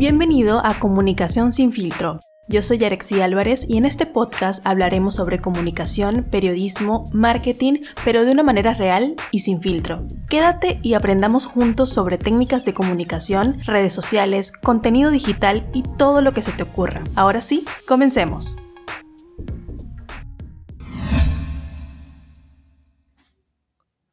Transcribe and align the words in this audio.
Bienvenido 0.00 0.64
a 0.64 0.78
Comunicación 0.78 1.52
sin 1.52 1.72
filtro. 1.72 2.20
Yo 2.48 2.62
soy 2.62 2.82
Arexi 2.82 3.20
Álvarez 3.20 3.66
y 3.68 3.76
en 3.76 3.84
este 3.84 4.06
podcast 4.06 4.66
hablaremos 4.66 5.16
sobre 5.16 5.42
comunicación, 5.42 6.24
periodismo, 6.24 7.04
marketing, 7.12 7.82
pero 8.02 8.24
de 8.24 8.32
una 8.32 8.42
manera 8.42 8.72
real 8.72 9.14
y 9.30 9.40
sin 9.40 9.60
filtro. 9.60 10.06
Quédate 10.30 10.80
y 10.82 10.94
aprendamos 10.94 11.44
juntos 11.44 11.90
sobre 11.90 12.16
técnicas 12.16 12.64
de 12.64 12.72
comunicación, 12.72 13.60
redes 13.66 13.92
sociales, 13.92 14.52
contenido 14.52 15.10
digital 15.10 15.68
y 15.74 15.82
todo 15.98 16.22
lo 16.22 16.32
que 16.32 16.42
se 16.42 16.52
te 16.52 16.62
ocurra. 16.62 17.04
Ahora 17.14 17.42
sí, 17.42 17.66
comencemos. 17.86 18.56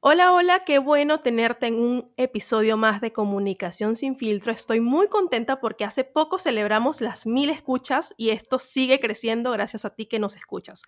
Hola, 0.09 0.31
hola, 0.31 0.63
qué 0.63 0.79
bueno 0.79 1.19
tenerte 1.19 1.67
en 1.67 1.75
un 1.75 2.13
episodio 2.15 2.77
más 2.77 3.01
de 3.01 3.11
Comunicación 3.11 3.97
sin 3.97 4.15
filtro. 4.15 4.53
Estoy 4.53 4.79
muy 4.79 5.09
contenta 5.09 5.59
porque 5.59 5.83
hace 5.83 6.05
poco 6.05 6.39
celebramos 6.39 7.01
las 7.01 7.25
mil 7.25 7.49
escuchas 7.49 8.13
y 8.15 8.29
esto 8.29 8.57
sigue 8.57 9.01
creciendo 9.01 9.51
gracias 9.51 9.83
a 9.83 9.89
ti 9.89 10.05
que 10.05 10.17
nos 10.17 10.37
escuchas. 10.37 10.83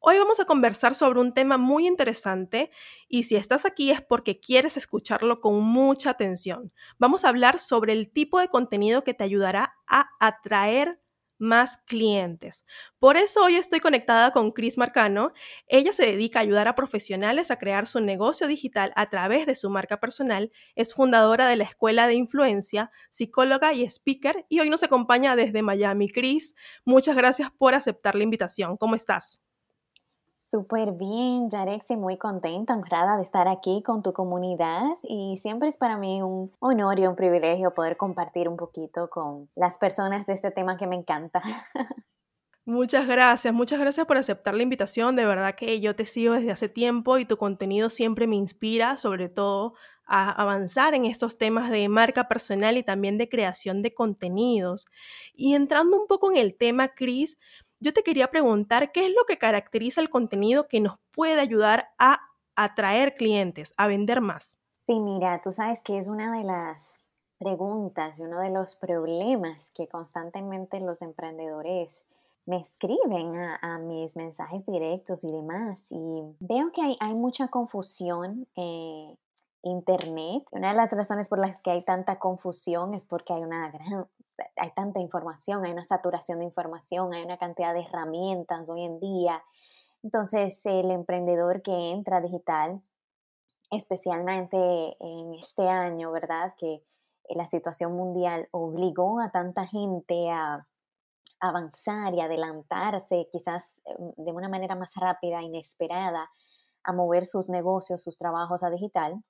Hoy 0.00 0.18
vamos 0.18 0.40
a 0.40 0.44
conversar 0.44 0.96
sobre 0.96 1.20
un 1.20 1.34
tema 1.34 1.56
muy 1.56 1.86
interesante 1.86 2.72
y 3.06 3.22
si 3.22 3.36
estás 3.36 3.64
aquí 3.64 3.92
es 3.92 4.02
porque 4.02 4.40
quieres 4.40 4.76
escucharlo 4.76 5.40
con 5.40 5.60
mucha 5.60 6.10
atención. 6.10 6.72
Vamos 6.98 7.24
a 7.24 7.28
hablar 7.28 7.60
sobre 7.60 7.92
el 7.92 8.10
tipo 8.10 8.40
de 8.40 8.48
contenido 8.48 9.04
que 9.04 9.14
te 9.14 9.22
ayudará 9.22 9.76
a 9.86 10.08
atraer 10.18 11.00
más 11.42 11.76
clientes. 11.76 12.64
Por 12.98 13.16
eso 13.16 13.44
hoy 13.44 13.56
estoy 13.56 13.80
conectada 13.80 14.30
con 14.30 14.52
Cris 14.52 14.78
Marcano. 14.78 15.32
Ella 15.66 15.92
se 15.92 16.06
dedica 16.06 16.38
a 16.38 16.42
ayudar 16.42 16.68
a 16.68 16.74
profesionales 16.74 17.50
a 17.50 17.58
crear 17.58 17.86
su 17.86 18.00
negocio 18.00 18.46
digital 18.46 18.92
a 18.96 19.10
través 19.10 19.44
de 19.44 19.56
su 19.56 19.68
marca 19.68 20.00
personal. 20.00 20.52
Es 20.76 20.94
fundadora 20.94 21.48
de 21.48 21.56
la 21.56 21.64
Escuela 21.64 22.06
de 22.06 22.14
Influencia, 22.14 22.90
psicóloga 23.10 23.74
y 23.74 23.84
speaker 23.84 24.46
y 24.48 24.60
hoy 24.60 24.70
nos 24.70 24.82
acompaña 24.84 25.36
desde 25.36 25.62
Miami. 25.62 26.08
Cris, 26.08 26.54
muchas 26.84 27.16
gracias 27.16 27.50
por 27.50 27.74
aceptar 27.74 28.14
la 28.14 28.22
invitación. 28.22 28.76
¿Cómo 28.76 28.94
estás? 28.94 29.42
Súper 30.52 30.92
bien, 30.92 31.48
Yarexi, 31.48 31.96
muy 31.96 32.18
contenta, 32.18 32.74
honrada 32.74 33.16
de 33.16 33.22
estar 33.22 33.48
aquí 33.48 33.82
con 33.82 34.02
tu 34.02 34.12
comunidad 34.12 34.82
y 35.02 35.38
siempre 35.38 35.70
es 35.70 35.78
para 35.78 35.96
mí 35.96 36.20
un 36.20 36.52
honor 36.58 36.98
y 36.98 37.06
un 37.06 37.16
privilegio 37.16 37.72
poder 37.72 37.96
compartir 37.96 38.50
un 38.50 38.58
poquito 38.58 39.08
con 39.08 39.48
las 39.56 39.78
personas 39.78 40.26
de 40.26 40.34
este 40.34 40.50
tema 40.50 40.76
que 40.76 40.86
me 40.86 40.96
encanta. 40.96 41.40
Muchas 42.66 43.08
gracias, 43.08 43.52
muchas 43.52 43.80
gracias 43.80 44.06
por 44.06 44.18
aceptar 44.18 44.54
la 44.54 44.62
invitación. 44.62 45.16
De 45.16 45.24
verdad 45.24 45.56
que 45.56 45.80
yo 45.80 45.96
te 45.96 46.04
sigo 46.06 46.34
desde 46.34 46.52
hace 46.52 46.68
tiempo 46.68 47.18
y 47.18 47.24
tu 47.24 47.36
contenido 47.38 47.90
siempre 47.90 48.28
me 48.28 48.36
inspira, 48.36 48.98
sobre 48.98 49.28
todo 49.28 49.74
a 50.06 50.30
avanzar 50.30 50.94
en 50.94 51.06
estos 51.06 51.38
temas 51.38 51.70
de 51.70 51.88
marca 51.88 52.28
personal 52.28 52.76
y 52.76 52.82
también 52.82 53.18
de 53.18 53.28
creación 53.28 53.82
de 53.82 53.94
contenidos. 53.94 54.86
Y 55.34 55.54
entrando 55.54 55.98
un 55.98 56.06
poco 56.06 56.30
en 56.30 56.36
el 56.36 56.54
tema, 56.54 56.88
Cris, 56.88 57.36
yo 57.82 57.92
te 57.92 58.02
quería 58.02 58.28
preguntar 58.28 58.92
qué 58.92 59.06
es 59.06 59.12
lo 59.12 59.24
que 59.26 59.38
caracteriza 59.38 60.00
el 60.00 60.08
contenido 60.08 60.68
que 60.68 60.80
nos 60.80 60.98
puede 61.10 61.40
ayudar 61.40 61.90
a 61.98 62.20
atraer 62.54 63.14
clientes, 63.14 63.74
a 63.76 63.88
vender 63.88 64.20
más. 64.20 64.56
Sí, 64.86 64.98
mira, 65.00 65.40
tú 65.42 65.50
sabes 65.50 65.82
que 65.82 65.98
es 65.98 66.08
una 66.08 66.36
de 66.36 66.44
las 66.44 67.04
preguntas 67.38 68.18
y 68.18 68.22
uno 68.22 68.40
de 68.40 68.50
los 68.50 68.76
problemas 68.76 69.72
que 69.72 69.88
constantemente 69.88 70.80
los 70.80 71.02
emprendedores 71.02 72.06
me 72.46 72.58
escriben 72.58 73.36
a, 73.36 73.78
mis 73.78 74.16
mensajes 74.16 74.64
directos 74.66 75.24
y 75.24 75.32
demás. 75.32 75.90
Y 75.90 76.22
veo 76.40 76.70
que 76.72 76.82
hay, 76.82 76.96
hay 77.00 77.14
mucha 77.14 77.48
confusión 77.48 78.46
en 78.54 79.16
Internet. 79.62 80.44
Una 80.50 80.70
de 80.70 80.76
las 80.76 80.92
razones 80.92 81.28
por 81.28 81.38
las 81.38 81.60
que 81.62 81.70
hay 81.70 81.84
tanta 81.84 82.18
confusión 82.18 82.94
es 82.94 83.04
porque 83.04 83.32
hay 83.32 83.42
una 83.42 83.70
gran 83.70 84.06
hay 84.56 84.70
tanta 84.72 85.00
información, 85.00 85.64
hay 85.64 85.72
una 85.72 85.84
saturación 85.84 86.38
de 86.40 86.46
información, 86.46 87.12
hay 87.12 87.24
una 87.24 87.38
cantidad 87.38 87.74
de 87.74 87.80
herramientas 87.80 88.68
hoy 88.70 88.84
en 88.84 89.00
día. 89.00 89.42
Entonces, 90.02 90.64
el 90.66 90.90
emprendedor 90.90 91.62
que 91.62 91.90
entra 91.90 92.20
digital, 92.20 92.82
especialmente 93.70 94.56
en 95.00 95.34
este 95.34 95.68
año, 95.68 96.10
¿verdad? 96.12 96.54
Que 96.58 96.82
la 97.30 97.46
situación 97.46 97.92
mundial 97.94 98.48
obligó 98.50 99.20
a 99.20 99.30
tanta 99.30 99.66
gente 99.66 100.30
a 100.30 100.66
avanzar 101.40 102.14
y 102.14 102.20
adelantarse, 102.20 103.28
quizás 103.32 103.80
em, 103.84 104.12
de 104.16 104.32
una 104.32 104.48
manera 104.48 104.74
más 104.74 104.94
rápida, 104.94 105.42
inesperada, 105.42 106.30
a 106.84 106.92
mover 106.92 107.24
sus 107.26 107.48
negocios, 107.48 108.02
sus 108.02 108.18
trabajos 108.18 108.62
a 108.62 108.70
digital, 108.70 109.22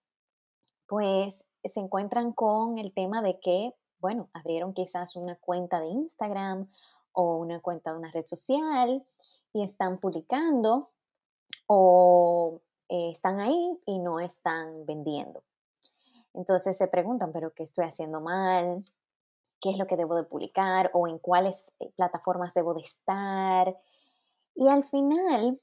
pues 0.87 1.49
se 1.65 1.81
encuentran 1.81 2.33
con 2.33 2.79
el 2.79 2.93
tema 2.93 3.23
de 3.23 3.39
que 3.41 3.73
bueno, 4.03 4.29
abrieron 4.35 4.75
quizás 4.75 5.17
una 5.17 5.37
cuenta 5.37 5.81
de 5.81 5.87
Instagram 5.87 6.69
o 7.13 7.37
una 7.37 7.61
cuenta 7.61 7.93
de 7.93 7.99
una 7.99 8.11
red 8.11 8.27
social 8.27 9.07
y 9.53 9.63
están 9.63 9.99
publicando 9.99 10.91
o 11.67 12.61
eh, 12.89 13.11
están 13.11 13.41
ahí 13.41 13.81
y 13.87 14.01
no 14.01 14.19
están 14.19 14.85
vendiendo. 14.85 15.45
Entonces 16.35 16.77
se 16.77 16.89
preguntan, 16.89 17.33
pero 17.33 17.55
¿qué 17.55 17.63
estoy 17.63 17.85
haciendo 17.85 18.21
mal? 18.21 18.85
¿Qué 19.61 19.71
es 19.71 19.79
lo 19.79 19.87
que 19.87 19.97
debo 19.97 20.17
de 20.17 20.25
publicar? 20.25 20.91
¿O 20.95 21.07
en 21.07 21.19
cuáles 21.19 21.73
eh, 21.79 21.93
plataformas 21.95 22.55
debo 22.55 22.75
de 22.75 22.81
estar? 22.81 23.79
Y 24.57 24.67
al 24.67 24.83
final, 24.83 25.61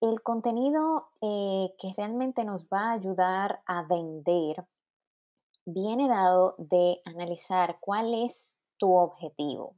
el 0.00 0.22
contenido 0.22 1.08
eh, 1.20 1.74
que 1.78 1.94
realmente 1.96 2.44
nos 2.44 2.68
va 2.68 2.90
a 2.90 2.92
ayudar 2.92 3.60
a 3.66 3.82
vender 3.82 4.64
viene 5.64 6.08
dado 6.08 6.54
de 6.58 7.00
analizar 7.04 7.78
cuál 7.80 8.14
es 8.14 8.58
tu 8.78 8.94
objetivo, 8.94 9.76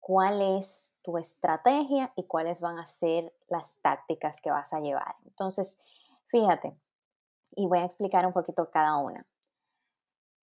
cuál 0.00 0.40
es 0.40 0.98
tu 1.02 1.18
estrategia 1.18 2.12
y 2.16 2.24
cuáles 2.24 2.60
van 2.60 2.78
a 2.78 2.86
ser 2.86 3.32
las 3.48 3.78
tácticas 3.80 4.40
que 4.40 4.50
vas 4.50 4.72
a 4.72 4.80
llevar. 4.80 5.16
Entonces, 5.24 5.78
fíjate, 6.26 6.76
y 7.56 7.66
voy 7.66 7.78
a 7.78 7.84
explicar 7.84 8.26
un 8.26 8.32
poquito 8.32 8.70
cada 8.70 8.96
una. 8.96 9.26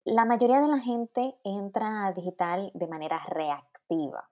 La 0.05 0.25
mayoría 0.25 0.61
de 0.61 0.69
la 0.69 0.79
gente 0.79 1.37
entra 1.45 2.07
a 2.07 2.13
digital 2.13 2.71
de 2.75 2.87
manera 2.87 3.21
reactiva 3.29 4.31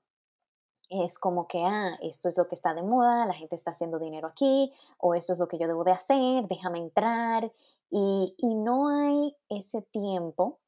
es 0.88 1.18
como 1.18 1.46
que, 1.46 1.62
ah, 1.64 1.98
esto 2.00 2.28
es 2.28 2.36
lo 2.38 2.48
que 2.48 2.54
está 2.54 2.74
de 2.74 2.82
moda, 2.82 3.26
la 3.26 3.34
gente 3.34 3.54
está 3.54 3.72
haciendo 3.72 3.98
dinero 3.98 4.28
aquí, 4.28 4.72
o 4.98 5.14
esto 5.14 5.32
es 5.32 5.38
lo 5.38 5.48
que 5.48 5.58
yo 5.58 5.66
debo 5.66 5.84
de 5.84 5.92
hacer, 5.92 6.46
déjame 6.48 6.78
entrar. 6.78 7.52
Y, 7.90 8.34
y 8.38 8.54
no 8.54 8.88
hay 8.88 9.36
ese 9.48 9.82
tiempo 9.82 10.58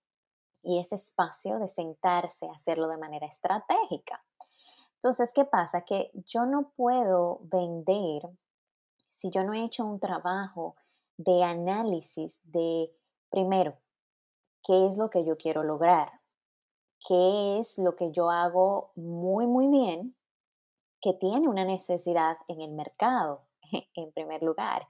y 0.63 0.79
ese 0.79 0.95
espacio 0.95 1.59
de 1.59 1.69
sentarse 1.69 2.47
a 2.47 2.53
hacerlo 2.53 2.89
de 2.89 2.99
manera 2.99 3.27
estratégica. 3.27 4.23
Entonces, 4.95 5.33
¿qué 5.33 5.47
pasa? 5.47 5.83
Que 5.83 6.11
yo 6.27 6.45
no 6.45 6.73
puedo 6.77 7.41
vender 7.45 8.29
si 9.09 9.31
yo 9.31 9.45
no 9.45 9.55
he 9.55 9.65
hecho 9.65 9.85
un 9.85 9.99
trabajo 9.99 10.77
de 11.17 11.43
análisis 11.43 12.41
de, 12.45 12.91
primero, 13.29 13.77
qué 14.63 14.87
es 14.87 14.97
lo 14.97 15.11
que 15.11 15.25
yo 15.25 15.37
quiero 15.37 15.63
lograr, 15.63 16.20
qué 17.07 17.59
es 17.59 17.79
lo 17.79 17.97
que 17.97 18.13
yo 18.13 18.31
hago 18.31 18.93
muy, 18.95 19.47
muy 19.47 19.69
bien, 19.69 20.17
que 21.01 21.15
tiene 21.15 21.49
una 21.49 21.65
necesidad 21.65 22.37
en 22.49 22.61
el 22.61 22.73
mercado, 22.73 23.43
en 23.95 24.13
primer 24.13 24.43
lugar. 24.43 24.89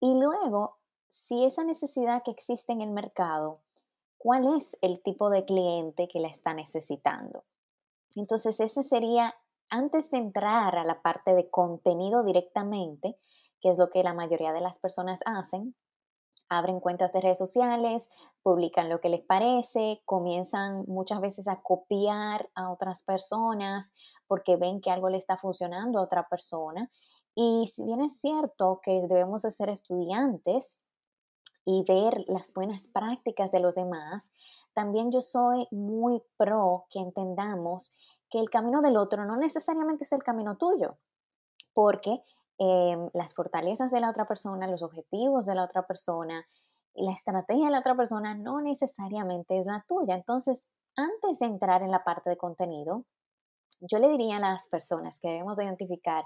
Y 0.00 0.14
luego, 0.14 0.78
si 1.08 1.44
esa 1.44 1.64
necesidad 1.64 2.22
que 2.22 2.30
existe 2.30 2.72
en 2.72 2.80
el 2.80 2.90
mercado, 2.90 3.60
¿cuál 4.18 4.56
es 4.56 4.76
el 4.80 5.02
tipo 5.02 5.30
de 5.30 5.44
cliente 5.44 6.08
que 6.08 6.20
la 6.20 6.28
está 6.28 6.54
necesitando? 6.54 7.44
Entonces, 8.14 8.60
ese 8.60 8.82
sería, 8.82 9.34
antes 9.68 10.10
de 10.10 10.18
entrar 10.18 10.76
a 10.76 10.84
la 10.84 11.02
parte 11.02 11.34
de 11.34 11.50
contenido 11.50 12.22
directamente, 12.22 13.18
que 13.60 13.70
es 13.70 13.78
lo 13.78 13.90
que 13.90 14.02
la 14.02 14.14
mayoría 14.14 14.52
de 14.52 14.60
las 14.60 14.78
personas 14.78 15.20
hacen, 15.24 15.74
abren 16.48 16.80
cuentas 16.80 17.12
de 17.12 17.20
redes 17.20 17.38
sociales, 17.38 18.10
publican 18.42 18.88
lo 18.88 19.00
que 19.00 19.08
les 19.08 19.22
parece, 19.22 20.02
comienzan 20.04 20.84
muchas 20.86 21.20
veces 21.20 21.48
a 21.48 21.60
copiar 21.62 22.50
a 22.54 22.70
otras 22.70 23.02
personas 23.02 23.92
porque 24.26 24.56
ven 24.56 24.80
que 24.80 24.90
algo 24.90 25.08
le 25.08 25.18
está 25.18 25.36
funcionando 25.36 25.98
a 25.98 26.02
otra 26.02 26.28
persona. 26.28 26.90
Y 27.34 27.66
si 27.72 27.84
bien 27.84 28.02
es 28.02 28.20
cierto 28.20 28.80
que 28.82 29.02
debemos 29.08 29.42
de 29.42 29.50
ser 29.50 29.68
estudiantes 29.70 30.78
y 31.64 31.82
ver 31.88 32.24
las 32.28 32.52
buenas 32.52 32.88
prácticas 32.88 33.50
de 33.50 33.60
los 33.60 33.74
demás, 33.74 34.32
también 34.74 35.10
yo 35.10 35.22
soy 35.22 35.66
muy 35.70 36.22
pro 36.36 36.86
que 36.90 37.00
entendamos 37.00 37.96
que 38.28 38.38
el 38.38 38.50
camino 38.50 38.82
del 38.82 38.96
otro 38.96 39.24
no 39.24 39.36
necesariamente 39.36 40.04
es 40.04 40.12
el 40.12 40.22
camino 40.22 40.56
tuyo, 40.56 40.98
porque 41.72 42.22
Em, 42.58 43.10
las 43.14 43.34
fortalezas 43.34 43.90
de 43.90 44.00
la 44.00 44.10
otra 44.10 44.26
persona, 44.26 44.68
los 44.68 44.82
objetivos 44.82 45.46
de 45.46 45.54
la 45.56 45.64
otra 45.64 45.86
persona 45.86 46.44
la 46.94 47.12
estrategia 47.12 47.66
de 47.66 47.72
la 47.72 47.80
otra 47.80 47.96
persona 47.96 48.34
no 48.34 48.60
necesariamente 48.60 49.58
es 49.58 49.66
la 49.66 49.84
tuya. 49.88 50.14
Entonces, 50.14 50.64
antes 50.96 51.38
de 51.40 51.46
entrar 51.46 51.82
en 51.82 51.90
la 51.90 52.04
parte 52.04 52.30
de 52.30 52.36
contenido, 52.36 53.04
yo 53.80 53.98
le 53.98 54.08
diría 54.08 54.36
a 54.36 54.40
las 54.40 54.68
personas 54.68 55.18
que 55.18 55.28
debemos 55.28 55.58
identificar 55.58 56.24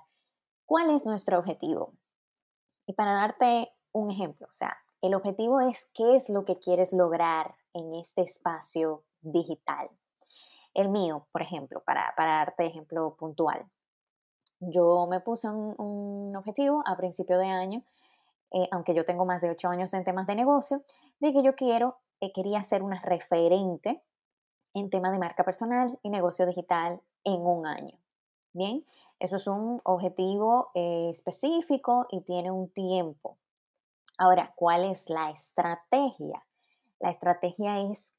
cuál 0.67 0.91
es 0.91 1.07
nuestro 1.07 1.39
objetivo. 1.39 1.95
Y 2.87 2.93
para 2.93 3.15
darte 3.15 3.73
un 3.93 4.11
ejemplo, 4.11 4.47
o 4.49 4.53
sea, 4.53 4.77
el 5.01 5.15
objetivo 5.15 5.61
es 5.61 5.91
qué 5.95 6.17
es 6.17 6.29
lo 6.29 6.45
que 6.45 6.57
quieres 6.57 6.93
lograr 6.93 7.55
en 7.73 7.95
este 7.95 8.23
espacio 8.23 9.05
digital. 9.21 9.89
El 10.75 10.91
mío, 10.91 11.27
por 11.33 11.43
ejemplo, 11.43 11.83
para, 11.85 12.13
para 12.17 12.39
darte 12.39 12.67
ejemplo 12.67 13.17
puntual. 13.17 13.67
Yo 14.61 15.07
me 15.07 15.21
puse 15.21 15.49
un, 15.49 16.35
objetivo 16.37 16.83
a 16.87 16.97
principio 16.97 17.39
de 17.39 17.47
año, 17.47 17.83
eh, 18.53 18.69
aunque 18.71 18.95
yo 18.95 19.05
tengo 19.05 19.25
más 19.25 19.41
de 19.43 19.51
ocho 19.51 19.69
años 19.69 19.93
en 19.95 20.05
temas 20.05 20.27
de 20.27 20.35
negocio, 20.35 20.83
de 21.21 21.33
que 21.33 21.43
yo 21.43 21.55
quiero, 21.55 21.99
eh, 22.21 22.33
quería 22.33 22.63
ser 22.63 22.83
una 22.83 23.01
referente 23.01 24.03
en 24.75 24.91
temas 24.91 25.13
de 25.13 25.19
marca 25.19 25.45
personal 25.45 25.99
y 26.03 26.11
negocio 26.11 26.47
digital 26.47 27.01
en 27.25 27.41
un 27.41 27.67
año. 27.67 27.99
Bien, 28.53 28.85
eso 29.21 29.37
es 29.37 29.47
un 29.47 29.81
objetivo 29.85 30.71
eh, 30.75 31.11
específico 31.11 32.07
y 32.11 32.23
tiene 32.23 32.51
un 32.51 32.69
tiempo. 32.71 33.37
Ahora, 34.17 34.53
¿cuál 34.57 34.85
es 34.85 35.09
la 35.11 35.31
estrategia? 35.31 36.45
La 36.99 37.11
estrategia 37.11 37.81
es 37.81 38.19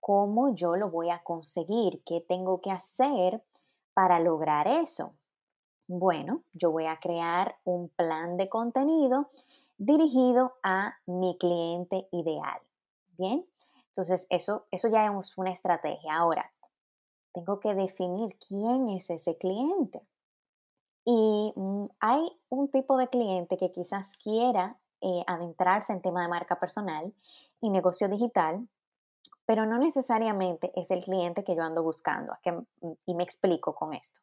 cómo 0.00 0.54
yo 0.54 0.76
lo 0.76 0.90
voy 0.90 1.10
a 1.10 1.22
conseguir, 1.22 2.02
qué 2.04 2.20
tengo 2.20 2.60
que 2.60 2.70
hacer 2.70 3.42
para 3.94 4.18
lograr 4.18 4.66
eso. 4.66 5.14
Bueno, 5.88 6.42
yo 6.52 6.72
voy 6.72 6.86
a 6.86 6.98
crear 6.98 7.56
un 7.64 7.88
plan 7.90 8.36
de 8.36 8.48
contenido 8.48 9.28
dirigido 9.78 10.54
a 10.62 10.96
mi 11.06 11.36
cliente 11.38 12.08
ideal. 12.10 12.60
Bien, 13.16 13.46
entonces 13.86 14.26
eso, 14.30 14.66
eso 14.72 14.88
ya 14.88 15.06
es 15.06 15.38
una 15.38 15.52
estrategia. 15.52 16.16
Ahora, 16.16 16.50
tengo 17.32 17.60
que 17.60 17.74
definir 17.74 18.36
quién 18.48 18.88
es 18.88 19.10
ese 19.10 19.36
cliente. 19.38 20.02
Y 21.04 21.52
mm, 21.54 21.86
hay 22.00 22.36
un 22.48 22.68
tipo 22.68 22.96
de 22.96 23.08
cliente 23.08 23.56
que 23.56 23.70
quizás 23.70 24.16
quiera 24.16 24.76
eh, 25.00 25.22
adentrarse 25.26 25.92
en 25.92 26.02
tema 26.02 26.22
de 26.22 26.28
marca 26.28 26.58
personal 26.58 27.14
y 27.60 27.70
negocio 27.70 28.08
digital, 28.08 28.66
pero 29.44 29.66
no 29.66 29.78
necesariamente 29.78 30.72
es 30.74 30.90
el 30.90 31.04
cliente 31.04 31.44
que 31.44 31.54
yo 31.54 31.62
ando 31.62 31.84
buscando. 31.84 32.34
y 33.06 33.14
me 33.14 33.22
explico 33.22 33.74
con 33.74 33.94
esto. 33.94 34.20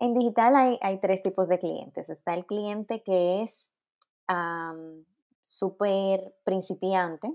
En 0.00 0.14
digital 0.14 0.56
hay, 0.56 0.98
tres 0.98 1.22
tipos 1.22 1.48
de 1.48 1.58
clientes. 1.58 2.08
Está 2.08 2.32
el 2.32 2.46
cliente 2.46 3.02
que 3.02 3.42
es 3.42 3.70
súper 5.42 6.34
principiante, 6.42 7.30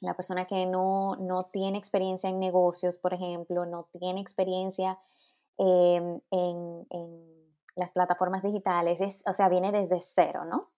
la 0.00 0.14
persona 0.14 0.46
que 0.46 0.66
no, 0.66 1.16
tiene 1.52 1.78
experiencia 1.78 2.30
en 2.30 2.38
negocios, 2.38 2.96
por 2.96 3.12
ejemplo, 3.12 3.66
no 3.66 3.88
tiene 3.98 4.20
experiencia 4.20 4.98
em, 5.58 6.20
en, 6.30 6.86
las 7.76 7.92
plataformas 7.92 8.42
digitales, 8.42 9.00
es, 9.00 9.22
o 9.26 9.32
sea, 9.32 9.48
viene 9.48 9.72
desde 9.72 10.00
cero, 10.00 10.44
¿no? 10.44 10.68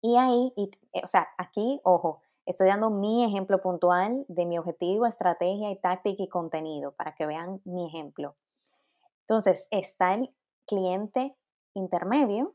Y 0.00 0.16
ahí, 0.16 0.52
eh, 0.56 1.02
o 1.04 1.08
sea, 1.08 1.28
aquí, 1.38 1.80
ojo, 1.84 2.20
estoy 2.46 2.68
dando 2.68 2.90
mi 2.90 3.24
ejemplo 3.24 3.60
puntual 3.60 4.24
de 4.28 4.46
mi 4.46 4.58
objetivo, 4.58 5.06
estrategia 5.06 5.70
y 5.70 5.76
táctica 5.76 6.22
y 6.22 6.28
contenido 6.28 6.92
para 6.92 7.14
que 7.14 7.26
vean 7.26 7.60
mi 7.64 7.86
ejemplo. 7.86 8.34
Entonces, 9.28 9.66
está 9.72 10.14
el 10.14 10.32
cliente 10.66 11.36
intermedio, 11.74 12.54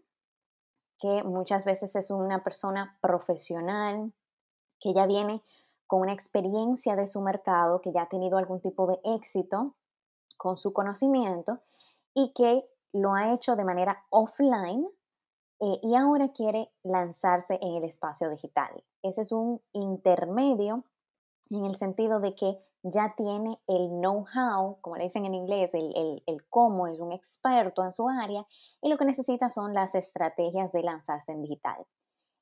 que 0.97 1.23
muchas 1.23 1.65
veces 1.65 1.95
es 1.97 2.11
una 2.11 2.43
persona 2.43 2.97
profesional, 3.01 4.13
que 4.79 4.93
ya 4.93 5.05
viene 5.05 5.43
con 5.85 6.01
una 6.01 6.13
experiencia 6.13 6.95
de 6.95 7.07
su 7.07 7.21
mercado, 7.21 7.81
que 7.81 7.91
ya 7.91 8.03
ha 8.03 8.09
tenido 8.09 8.37
algún 8.37 8.61
tipo 8.61 8.87
de 8.87 8.99
éxito 9.03 9.75
con 10.37 10.57
su 10.57 10.71
conocimiento 10.71 11.59
y 12.13 12.31
que 12.33 12.65
lo 12.93 13.15
ha 13.15 13.33
hecho 13.33 13.57
de 13.57 13.65
manera 13.65 14.05
offline 14.09 14.87
eh, 15.59 15.79
y 15.83 15.95
ahora 15.95 16.31
quiere 16.31 16.71
lanzarse 16.83 17.59
en 17.61 17.75
el 17.75 17.83
espacio 17.83 18.29
digital. 18.29 18.83
Ese 19.03 19.21
es 19.21 19.33
un 19.33 19.61
intermedio 19.73 20.85
en 21.49 21.65
el 21.65 21.75
sentido 21.75 22.21
de 22.21 22.35
que 22.35 22.63
ya 22.83 23.13
tiene 23.15 23.59
el 23.67 23.89
know-how, 23.89 24.79
como 24.81 24.95
le 24.95 25.03
dicen 25.03 25.25
en 25.25 25.35
inglés, 25.35 25.71
el, 25.73 26.45
cómo, 26.49 26.87
es 26.87 26.99
un 26.99 27.11
experto 27.11 27.83
en 27.83 27.91
su 27.91 28.09
área 28.09 28.45
y 28.81 28.89
lo 28.89 28.97
que 28.97 29.05
necesita 29.05 29.49
son 29.49 29.73
las 29.73 29.95
estrategias 29.95 30.71
de 30.71 30.83
lanzarse 30.83 31.31
en 31.31 31.41
digital. 31.41 31.85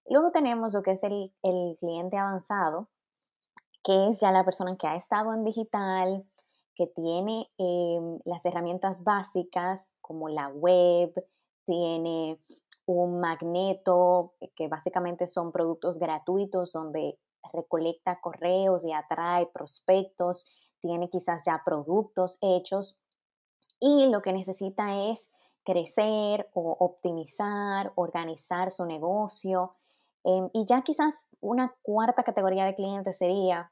Luego 0.07 0.31
tenemos 0.31 0.73
lo 0.73 0.81
que 0.81 0.91
es 0.91 1.03
el, 1.03 1.31
cliente 1.77 2.17
avanzado, 2.17 2.87
que 3.83 4.07
es 4.07 4.19
ya 4.19 4.31
la 4.31 4.45
persona 4.45 4.75
que 4.77 4.87
ha 4.87 4.95
estado 4.95 5.33
en 5.33 5.43
digital, 5.43 6.25
que 6.75 6.87
tiene 6.87 7.49
em, 7.57 8.19
las 8.25 8.45
herramientas 8.45 9.03
básicas 9.03 9.93
como 10.01 10.29
la 10.29 10.47
web, 10.47 11.13
tiene 11.65 12.39
un 12.85 13.19
magneto, 13.19 14.33
que 14.55 14.67
básicamente 14.67 15.27
son 15.27 15.51
productos 15.51 15.99
gratuitos 15.99 16.71
donde 16.71 17.19
recolecta 17.53 18.19
correos 18.21 18.85
y 18.85 18.93
atrae 18.93 19.47
prospectos, 19.47 20.71
tiene 20.81 21.09
quizás 21.09 21.41
ya 21.45 21.61
productos 21.65 22.37
hechos 22.41 22.99
y 23.79 24.07
lo 24.07 24.21
que 24.21 24.33
necesita 24.33 25.09
es 25.09 25.31
crecer 25.63 26.49
o 26.53 26.75
optimizar, 26.79 27.91
organizar 27.95 28.71
su 28.71 28.85
negocio. 28.85 29.75
Em, 30.23 30.49
y 30.53 30.65
ya 30.65 30.81
quizás 30.81 31.29
una 31.39 31.75
cuarta 31.81 32.23
categoría 32.23 32.65
de 32.65 32.75
clientes 32.75 33.17
sería 33.17 33.69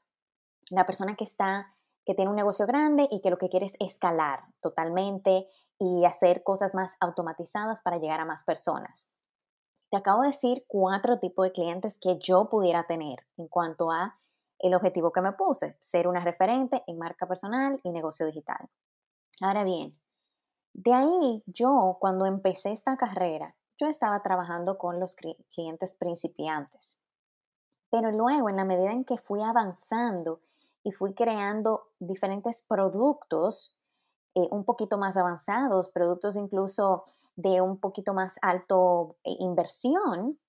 la 0.70 0.86
persona 0.86 1.16
que 1.16 1.24
está 1.24 1.74
que 2.08 2.14
tiene 2.14 2.30
un 2.30 2.36
negocio 2.36 2.66
grande 2.66 3.06
y 3.10 3.20
que 3.20 3.28
lo 3.28 3.36
que 3.36 3.50
quiere 3.50 3.66
es 3.66 3.76
escalar 3.80 4.44
totalmente 4.62 5.46
y 5.78 6.06
hacer 6.06 6.42
cosas 6.42 6.74
más 6.74 6.96
automatizadas 7.00 7.82
para 7.82 7.98
llegar 7.98 8.18
a 8.18 8.24
más 8.24 8.44
personas. 8.44 9.12
Te 9.90 9.96
acabo 9.96 10.22
de 10.22 10.28
decir 10.28 10.64
cuatro 10.66 11.18
tipos 11.18 11.44
de 11.44 11.52
clientes 11.52 11.98
que 11.98 12.18
yo 12.18 12.48
pudiera 12.50 12.86
tener 12.86 13.26
en 13.36 13.48
cuanto 13.48 13.90
a 13.90 14.18
el 14.58 14.74
objetivo 14.74 15.12
que 15.12 15.20
me 15.20 15.32
puse, 15.32 15.78
ser 15.80 16.08
una 16.08 16.20
referente 16.20 16.82
en 16.86 16.98
marca 16.98 17.26
personal 17.26 17.80
y 17.82 17.90
negocio 17.90 18.26
digital. 18.26 18.68
Ahora 19.40 19.64
bien, 19.64 19.98
de 20.74 20.92
ahí 20.92 21.42
yo 21.46 21.96
cuando 22.00 22.26
empecé 22.26 22.72
esta 22.72 22.96
carrera, 22.96 23.54
yo 23.78 23.86
estaba 23.86 24.22
trabajando 24.22 24.76
con 24.76 25.00
los 25.00 25.14
clientes 25.14 25.96
principiantes. 25.96 27.00
Pero 27.90 28.10
luego, 28.10 28.48
en 28.48 28.56
la 28.56 28.64
medida 28.64 28.92
en 28.92 29.04
que 29.04 29.16
fui 29.16 29.40
avanzando 29.40 30.40
y 30.82 30.92
fui 30.92 31.14
creando 31.14 31.88
diferentes 31.98 32.60
productos 32.60 33.76
eh, 34.34 34.48
un 34.50 34.64
poquito 34.64 34.98
más 34.98 35.16
avanzados, 35.16 35.88
productos 35.88 36.36
incluso 36.36 37.04
de 37.38 37.60
un 37.60 37.78
poquito 37.78 38.14
más 38.14 38.36
alto 38.42 39.16
eh, 39.22 39.30
inversión, 39.38 40.40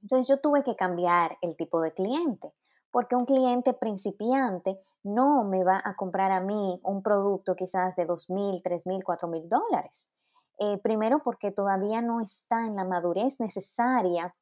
entonces 0.00 0.28
yo 0.28 0.40
tuve 0.40 0.62
que 0.62 0.76
cambiar 0.76 1.36
el 1.42 1.56
tipo 1.56 1.80
de 1.80 1.92
cliente, 1.92 2.54
porque 2.92 3.16
un 3.16 3.26
cliente 3.26 3.74
principiante 3.74 4.78
no 5.02 5.42
me 5.42 5.64
va 5.64 5.82
a 5.84 5.96
comprar 5.96 6.30
a 6.30 6.40
mí 6.40 6.80
un 6.84 7.02
producto 7.02 7.56
quizás 7.56 7.96
de 7.96 8.06
dos 8.06 8.30
mil, 8.30 8.62
tres 8.62 8.86
mil, 8.86 9.02
cuatro 9.02 9.26
mil 9.26 9.48
dólares. 9.48 10.12
Eh, 10.58 10.78
primero 10.78 11.22
porque 11.24 11.50
todavía 11.50 12.02
no 12.02 12.20
está 12.20 12.66
en 12.66 12.76
la 12.76 12.84
madurez 12.84 13.40
necesaria 13.40 14.32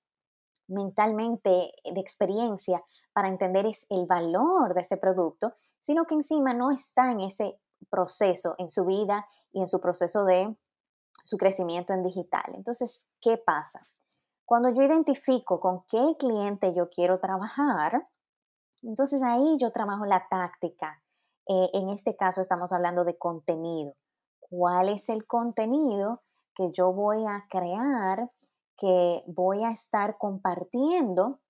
mentalmente 0.69 1.73
de 1.83 2.01
experiencia 2.01 2.85
para 3.15 3.29
entender 3.29 3.71
el 3.89 4.07
valor 4.07 4.75
de 4.75 4.83
ese 4.83 4.99
producto, 4.99 5.55
sino 5.81 6.05
que 6.05 6.15
encima 6.15 6.53
no 6.53 6.71
está 6.71 7.11
en 7.11 7.21
ese 7.21 7.59
proceso, 7.89 8.55
en 8.59 8.69
su 8.69 8.85
vida 8.85 9.27
y 9.53 9.61
en 9.61 9.67
su 9.67 9.81
proceso 9.81 10.25
de 10.25 10.57
su 11.27 11.37
crecimiento 11.37 11.93
en 11.93 12.05
digital. 12.05 12.53
Entonces, 12.55 13.09
¿qué 13.21 13.37
pasa? 13.37 13.83
Cuando 14.45 14.73
yo 14.73 14.83
identifico 14.83 15.59
con 15.59 15.85
qué 15.91 16.17
cliente 16.19 16.73
yo 16.73 16.89
quiero 16.89 17.19
trabajar, 17.19 18.07
entonces 18.83 19.23
ahí 19.25 19.57
yo 19.59 19.73
trabajo 19.73 20.07
la 20.07 20.29
táctica. 20.31 21.03
Eh, 21.49 21.71
en 21.75 21.91
este 21.91 22.15
caso 22.15 22.41
estamos 22.41 22.73
hablando 22.73 23.05
de 23.05 23.19
contenido. 23.19 23.97
¿Cuál 24.39 24.89
es 24.89 25.09
el 25.09 25.27
contenido 25.27 26.23
que 26.55 26.71
yo 26.71 26.93
voy 26.93 27.25
a 27.27 27.47
crear, 27.51 28.31
que 28.77 29.25
voy 29.27 29.65
a 29.65 29.71
estar 29.71 30.17
compartiendo, 30.19 31.41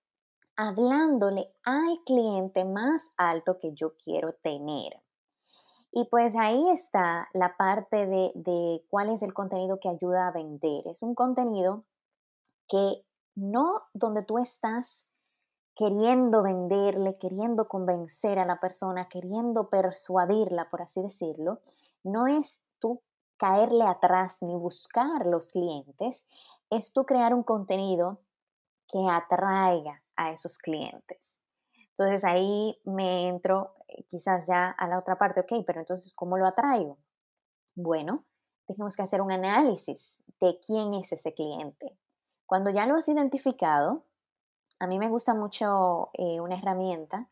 hablándole 0.56 1.52
al 1.64 2.00
cliente 2.06 2.64
más 2.64 3.12
alto 3.18 3.58
que 3.58 3.74
yo 3.74 3.94
quiero 4.02 4.32
tener? 4.42 5.02
Y 5.98 6.04
pues 6.10 6.36
ahí 6.36 6.68
está 6.68 7.26
la 7.32 7.56
parte 7.56 8.06
de, 8.06 8.84
cuál 8.90 9.08
es 9.08 9.22
el 9.22 9.32
contenido 9.32 9.80
que 9.80 9.88
ayuda 9.88 10.28
a 10.28 10.30
vender. 10.30 10.86
Es 10.88 11.02
un 11.02 11.14
contenido 11.14 11.86
que 12.68 13.02
no 13.34 13.80
donde 13.94 14.20
tú 14.20 14.36
estás 14.36 15.08
queriendo 15.74 16.42
venderle, 16.42 17.16
queriendo 17.16 17.66
convencer 17.66 18.38
a 18.38 18.44
la 18.44 18.60
persona, 18.60 19.08
queriendo 19.08 19.70
persuadirla, 19.70 20.68
por 20.68 20.82
así 20.82 21.00
decirlo, 21.00 21.62
no 22.04 22.26
es 22.26 22.62
tú 22.78 23.00
caerle 23.38 23.84
atrás 23.86 24.42
ni 24.42 24.54
buscar 24.54 25.24
los 25.24 25.48
clientes, 25.48 26.28
es 26.68 26.92
tú 26.92 27.06
crear 27.06 27.32
un 27.32 27.42
contenido 27.42 28.20
que 28.86 28.98
atraiga 29.08 30.02
a 30.14 30.30
esos 30.30 30.58
clientes. 30.58 31.40
Entonces 31.98 32.24
ahí 32.24 32.78
me 32.84 33.28
entro 33.28 33.74
eh, 33.88 34.04
quizás 34.08 34.46
ya 34.46 34.70
a 34.70 34.88
la 34.88 34.98
otra 34.98 35.16
parte, 35.18 35.40
ok, 35.40 35.64
pero 35.66 35.80
entonces, 35.80 36.12
¿cómo 36.14 36.36
lo 36.36 36.46
atraigo? 36.46 36.98
Bueno, 37.74 38.24
tenemos 38.66 38.96
que 38.96 39.02
hacer 39.02 39.20
un 39.22 39.32
análisis 39.32 40.22
de 40.40 40.58
quién 40.60 40.94
es 40.94 41.12
ese 41.12 41.32
cliente. 41.32 41.96
Cuando 42.46 42.70
ya 42.70 42.86
lo 42.86 42.96
has 42.96 43.08
identificado, 43.08 44.04
a 44.78 44.86
mí 44.86 44.98
me 44.98 45.08
gusta 45.08 45.34
mucho 45.34 46.10
eh, 46.14 46.40
una 46.40 46.56
herramienta 46.58 47.28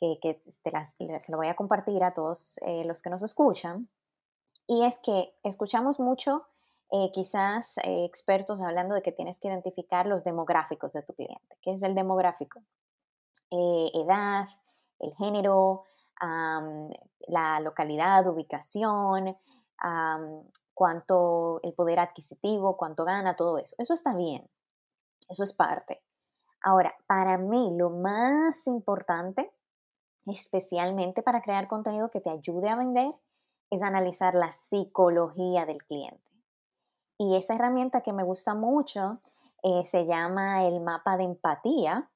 que, 0.00 0.40
se 0.42 1.32
lo 1.32 1.38
voy 1.38 1.48
a 1.48 1.56
compartir 1.56 2.02
a 2.04 2.14
todos 2.14 2.58
eh, 2.62 2.84
los 2.84 3.02
que 3.02 3.10
nos 3.10 3.22
escuchan. 3.22 3.88
Y 4.66 4.84
es 4.84 4.98
que 4.98 5.34
escuchamos 5.42 5.98
mucho, 5.98 6.46
eh, 6.90 7.10
quizás 7.12 7.78
eh, 7.78 8.04
expertos 8.04 8.60
hablando 8.60 8.94
de 8.94 9.02
que 9.02 9.12
tienes 9.12 9.40
que 9.40 9.48
identificar 9.48 10.06
los 10.06 10.24
demográficos 10.24 10.92
de 10.92 11.02
tu 11.02 11.14
cliente. 11.14 11.56
¿Qué 11.60 11.72
es 11.72 11.82
el 11.82 11.94
demográfico? 11.94 12.62
Edad, 13.50 14.46
el 14.98 15.14
género, 15.14 15.84
la 16.20 17.60
localidad, 17.60 18.26
ubicación, 18.26 19.36
cuánto 20.74 21.60
el 21.62 21.72
poder 21.74 22.00
adquisitivo, 22.00 22.76
cuánto 22.76 23.04
gana, 23.04 23.36
todo 23.36 23.58
eso. 23.58 23.74
Eso 23.78 23.94
está 23.94 24.14
bien. 24.14 24.48
Eso 25.28 25.42
es 25.42 25.52
parte. 25.52 26.02
Ahora, 26.62 26.94
para 27.06 27.38
mí 27.38 27.72
lo 27.76 27.90
más 27.90 28.66
importante 28.66 29.52
especialmente 30.26 31.22
para 31.22 31.42
crear 31.42 31.68
contenido 31.68 32.10
que 32.10 32.20
te 32.20 32.30
ayude 32.30 32.68
a 32.68 32.76
vender, 32.76 33.10
es 33.70 33.82
analizar 33.82 34.34
la 34.34 34.50
psicología 34.50 35.66
del 35.66 35.82
cliente. 35.84 36.22
Y 37.18 37.36
esa 37.36 37.54
herramienta 37.54 38.02
que 38.02 38.12
me 38.12 38.22
gusta 38.22 38.54
mucho 38.54 39.20
eh, 39.62 39.84
se 39.84 40.06
llama 40.06 40.64
el 40.64 40.80
mapa 40.80 41.16
de 41.16 41.24
empatía, 41.24 42.10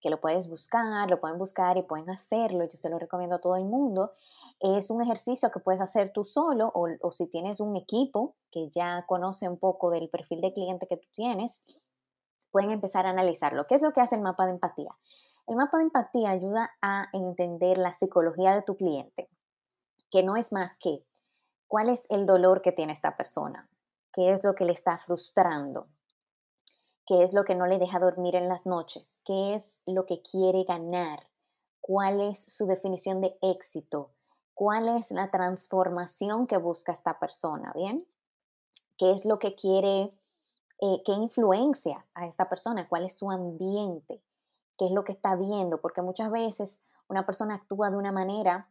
que 0.00 0.10
lo 0.10 0.20
puedes 0.20 0.48
buscar, 0.48 1.08
lo 1.08 1.18
pueden 1.20 1.38
buscar 1.38 1.78
y 1.78 1.82
pueden 1.82 2.10
hacerlo, 2.10 2.64
yo 2.64 2.76
se 2.76 2.90
lo 2.90 2.98
recomiendo 2.98 3.36
a 3.36 3.40
todo 3.40 3.56
el 3.56 3.64
mundo. 3.64 4.12
Es 4.60 4.90
un 4.90 5.02
ejercicio 5.02 5.50
que 5.50 5.60
puedes 5.60 5.80
hacer 5.80 6.12
tú 6.12 6.24
solo 6.24 6.70
o, 6.74 6.88
o 7.00 7.12
si 7.12 7.26
tienes 7.26 7.60
un 7.60 7.74
equipo 7.76 8.34
que 8.50 8.68
ya 8.68 9.04
conoce 9.06 9.48
un 9.48 9.58
poco 9.58 9.90
del 9.90 10.10
perfil 10.10 10.42
de 10.42 10.52
cliente 10.52 10.86
que 10.86 10.98
tú 10.98 11.08
tienes, 11.12 11.64
pueden 12.50 12.70
empezar 12.70 13.06
a 13.06 13.10
analizarlo. 13.10 13.66
¿Qué 13.66 13.74
es 13.74 13.82
lo 13.82 13.92
que 13.92 14.00
hace 14.00 14.14
el 14.14 14.20
mapa 14.20 14.44
de 14.44 14.52
empatía? 14.52 14.94
El 15.46 15.56
mapa 15.56 15.78
de 15.78 15.84
empatía 15.84 16.30
ayuda 16.30 16.70
a 16.80 17.08
entender 17.12 17.78
la 17.78 17.92
psicología 17.92 18.54
de 18.54 18.62
tu 18.62 18.76
cliente, 18.76 19.28
que 20.10 20.22
no 20.22 20.36
es 20.36 20.52
más 20.52 20.76
que 20.78 21.04
cuál 21.66 21.88
es 21.88 22.04
el 22.08 22.26
dolor 22.26 22.62
que 22.62 22.72
tiene 22.72 22.92
esta 22.92 23.16
persona, 23.16 23.68
qué 24.12 24.32
es 24.32 24.44
lo 24.44 24.54
que 24.54 24.64
le 24.64 24.72
está 24.72 24.98
frustrando, 24.98 25.88
qué 27.06 27.22
es 27.22 27.32
lo 27.32 27.44
que 27.44 27.54
no 27.54 27.66
le 27.66 27.78
deja 27.78 27.98
dormir 27.98 28.36
en 28.36 28.48
las 28.48 28.66
noches, 28.66 29.20
qué 29.24 29.54
es 29.54 29.82
lo 29.86 30.06
que 30.06 30.22
quiere 30.22 30.64
ganar, 30.64 31.28
cuál 31.80 32.20
es 32.20 32.38
su 32.42 32.66
definición 32.66 33.20
de 33.20 33.36
éxito, 33.42 34.10
cuál 34.54 34.88
es 34.96 35.10
la 35.10 35.30
transformación 35.30 36.46
que 36.46 36.56
busca 36.56 36.92
esta 36.92 37.18
persona, 37.18 37.72
¿bien? 37.74 38.06
¿Qué 38.96 39.12
es 39.12 39.24
lo 39.24 39.38
que 39.38 39.54
quiere, 39.54 40.14
eh, 40.80 41.02
qué 41.04 41.12
influencia 41.12 42.06
a 42.14 42.26
esta 42.26 42.48
persona, 42.48 42.88
cuál 42.88 43.04
es 43.04 43.14
su 43.14 43.30
ambiente? 43.30 44.22
qué 44.78 44.86
es 44.86 44.92
lo 44.92 45.04
que 45.04 45.12
está 45.12 45.36
viendo, 45.36 45.80
porque 45.80 46.02
muchas 46.02 46.30
veces 46.30 46.82
una 47.08 47.26
persona 47.26 47.54
actúa 47.54 47.90
de 47.90 47.96
una 47.96 48.12
manera, 48.12 48.68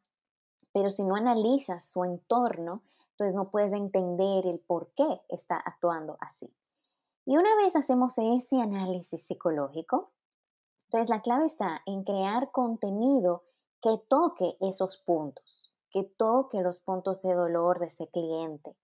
pero 0.74 0.90
si 0.90 1.04
no 1.04 1.16
analizas 1.16 1.86
su 1.86 2.04
entorno, 2.04 2.82
entonces 3.12 3.36
no 3.36 3.50
puedes 3.50 3.74
entender 3.74 4.46
el 4.48 4.60
por 4.60 4.90
qué 4.96 5.22
está 5.30 5.56
actuando 5.58 6.18
así. 6.20 6.54
Y 7.26 7.38
una 7.38 7.56
vez 7.56 7.76
hacemos 7.76 8.18
ese 8.18 8.62
análisis 8.62 9.24
psicológico, 9.24 10.12
entonces 10.88 11.10
la 11.10 11.22
clave 11.22 11.46
está 11.46 11.82
en 11.86 12.04
crear 12.04 12.52
contenido 12.52 13.44
que 13.82 13.98
toque 14.08 14.58
esos 14.60 14.98
puntos, 14.98 15.72
que 15.90 16.04
toque 16.04 16.62
los 16.62 16.80
puntos 16.80 17.22
de 17.22 17.34
dolor 17.34 17.80
de 17.80 17.88
ese 17.88 18.08
cliente, 18.08 18.76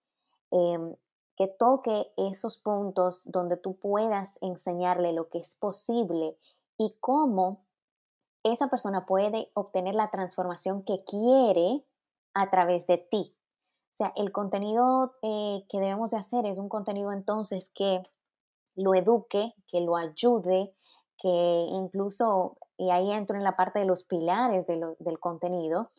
em, 0.52 0.96
que 1.36 1.48
toque 1.48 2.12
esos 2.18 2.58
puntos 2.58 3.30
donde 3.32 3.58
tú 3.58 3.78
puedas 3.78 4.38
enseñarle 4.42 5.14
lo 5.14 5.30
que 5.30 5.40
es 5.40 5.56
posible 5.56 6.38
y 6.78 6.96
cómo 7.00 7.66
esa 8.44 8.70
persona 8.70 9.06
puede 9.06 9.52
obtener 9.54 9.96
la 9.96 10.12
transformación 10.12 10.84
que 10.84 11.04
quiere 11.04 11.86
a 12.34 12.50
través 12.50 12.88
de 12.88 12.98
ti. 12.98 13.36
O 13.90 13.94
sea, 13.94 14.14
el 14.16 14.32
contenido 14.32 15.16
eh, 15.22 15.66
que 15.70 15.80
debemos 15.80 16.12
de 16.12 16.18
hacer 16.18 16.46
es 16.46 16.58
un 16.58 16.70
contenido 16.70 17.12
entonces 17.12 17.70
que 17.70 18.04
lo 18.82 18.94
eduque, 18.94 19.54
que 19.68 19.82
lo 19.82 19.96
ayude, 19.96 20.74
que 21.22 21.68
incluso, 21.70 22.58
y 22.78 22.92
ahí 22.92 23.12
entro 23.12 23.38
en 23.38 23.44
la 23.44 23.56
parte 23.56 23.80
de 23.80 23.86
los 23.86 24.04
pilares 24.04 24.66
del 24.68 25.20
contenido, 25.20 25.92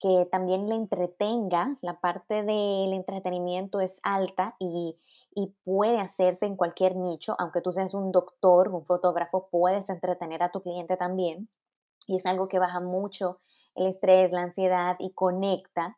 que 0.00 0.28
también 0.30 0.68
le 0.68 0.76
entretenga, 0.76 1.76
la 1.80 2.00
parte 2.00 2.44
del 2.44 2.92
entretenimiento 2.92 3.80
es 3.80 3.98
alta 4.02 4.54
y 4.58 4.96
y 5.38 5.54
puede 5.64 6.00
hacerse 6.00 6.46
en 6.46 6.56
cualquier 6.56 6.96
nicho, 6.96 7.36
aunque 7.38 7.60
tú 7.60 7.70
seas 7.70 7.94
un 7.94 8.10
doctor, 8.10 8.70
un 8.70 8.84
fotógrafo, 8.84 9.48
puedes 9.52 9.88
entretener 9.88 10.42
a 10.42 10.50
tu 10.50 10.62
cliente 10.62 10.96
también. 10.96 11.48
Y 12.08 12.16
es 12.16 12.26
algo 12.26 12.48
que 12.48 12.58
baja 12.58 12.80
mucho 12.80 13.38
el 13.76 13.86
estrés, 13.86 14.32
la 14.32 14.42
ansiedad 14.42 14.96
y 14.98 15.12
conecta. 15.12 15.96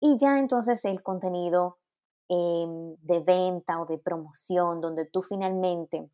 Y 0.00 0.18
ya 0.18 0.40
entonces 0.40 0.84
el 0.84 1.00
contenido 1.04 1.78
de 2.28 3.20
venta 3.20 3.80
o 3.80 3.86
de 3.86 3.98
promoción, 3.98 4.80
donde 4.80 5.06
tú 5.06 5.22
finalmente, 5.22 6.10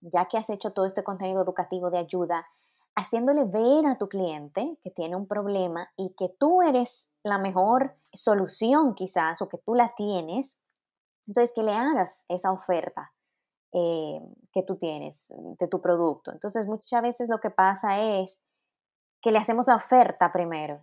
ya 0.00 0.26
que 0.26 0.38
has 0.38 0.50
hecho 0.50 0.72
todo 0.72 0.86
este 0.86 1.04
contenido 1.04 1.42
educativo 1.42 1.90
de 1.90 1.98
ayuda, 1.98 2.46
haciéndole 2.96 3.44
ver 3.44 3.86
a 3.86 3.98
tu 3.98 4.08
cliente 4.08 4.78
que 4.82 4.90
tiene 4.90 5.16
un 5.16 5.28
problema 5.28 5.90
y 5.96 6.14
que 6.14 6.28
tú 6.28 6.62
eres 6.62 7.12
la 7.22 7.38
mejor 7.38 7.94
solución 8.12 8.94
quizás 8.94 9.42
o 9.42 9.48
que 9.48 9.58
tú 9.58 9.74
la 9.74 9.94
tienes, 9.96 10.60
entonces, 11.26 11.52
que 11.54 11.62
le 11.62 11.72
hagas 11.72 12.24
esa 12.28 12.52
oferta 12.52 13.12
eh, 13.72 14.20
que 14.52 14.62
tú 14.62 14.76
tienes 14.76 15.32
de 15.58 15.68
tu 15.68 15.80
producto. 15.80 16.32
Entonces, 16.32 16.66
muchas 16.66 17.02
veces 17.02 17.28
lo 17.28 17.40
que 17.40 17.50
pasa 17.50 18.00
es 18.00 18.42
que 19.20 19.32
le 19.32 19.38
hacemos 19.38 19.66
la 19.66 19.76
oferta 19.76 20.32
primero, 20.32 20.82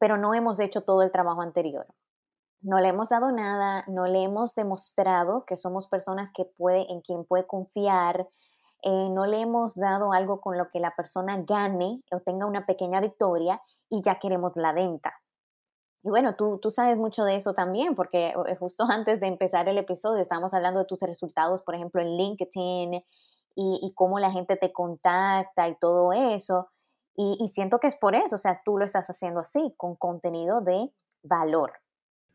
pero 0.00 0.16
no 0.16 0.34
hemos 0.34 0.58
hecho 0.58 0.82
todo 0.82 1.02
el 1.02 1.12
trabajo 1.12 1.42
anterior. 1.42 1.86
No 2.60 2.80
le 2.80 2.88
hemos 2.88 3.08
dado 3.08 3.30
nada, 3.30 3.84
no 3.86 4.06
le 4.06 4.24
hemos 4.24 4.54
demostrado 4.54 5.44
que 5.44 5.56
somos 5.56 5.86
personas 5.86 6.30
que 6.32 6.44
puede, 6.44 6.90
en 6.90 7.00
quien 7.00 7.24
puede 7.24 7.46
confiar, 7.46 8.28
eh, 8.82 9.08
no 9.10 9.26
le 9.26 9.40
hemos 9.40 9.74
dado 9.74 10.12
algo 10.12 10.40
con 10.40 10.56
lo 10.56 10.68
que 10.68 10.78
la 10.78 10.94
persona 10.94 11.42
gane 11.46 12.02
o 12.12 12.20
tenga 12.20 12.46
una 12.46 12.64
pequeña 12.64 13.00
victoria 13.00 13.60
y 13.88 14.02
ya 14.02 14.18
queremos 14.20 14.56
la 14.56 14.72
venta. 14.72 15.12
Y 16.04 16.10
bueno, 16.10 16.36
tú, 16.36 16.58
tú 16.58 16.70
sabes 16.70 16.96
mucho 16.96 17.24
de 17.24 17.34
eso 17.34 17.54
también, 17.54 17.94
porque 17.96 18.28
eh, 18.28 18.56
justo 18.56 18.84
antes 18.88 19.20
de 19.20 19.26
empezar 19.26 19.68
el 19.68 19.78
episodio 19.78 20.22
estábamos 20.22 20.54
hablando 20.54 20.80
de 20.80 20.86
tus 20.86 21.00
resultados, 21.00 21.62
por 21.62 21.74
ejemplo, 21.74 22.00
en 22.00 22.16
LinkedIn 22.16 22.94
y, 22.94 23.80
y 23.82 23.92
cómo 23.94 24.20
la 24.20 24.30
gente 24.30 24.56
te 24.56 24.72
contacta 24.72 25.68
y 25.68 25.76
todo 25.78 26.12
eso. 26.12 26.68
Y, 27.16 27.36
y 27.40 27.48
siento 27.48 27.80
que 27.80 27.88
es 27.88 27.96
por 27.96 28.14
eso, 28.14 28.36
o 28.36 28.38
sea, 28.38 28.62
tú 28.64 28.78
lo 28.78 28.84
estás 28.84 29.08
haciendo 29.08 29.40
así, 29.40 29.74
con 29.76 29.96
contenido 29.96 30.60
de 30.60 30.92
valor. 31.24 31.72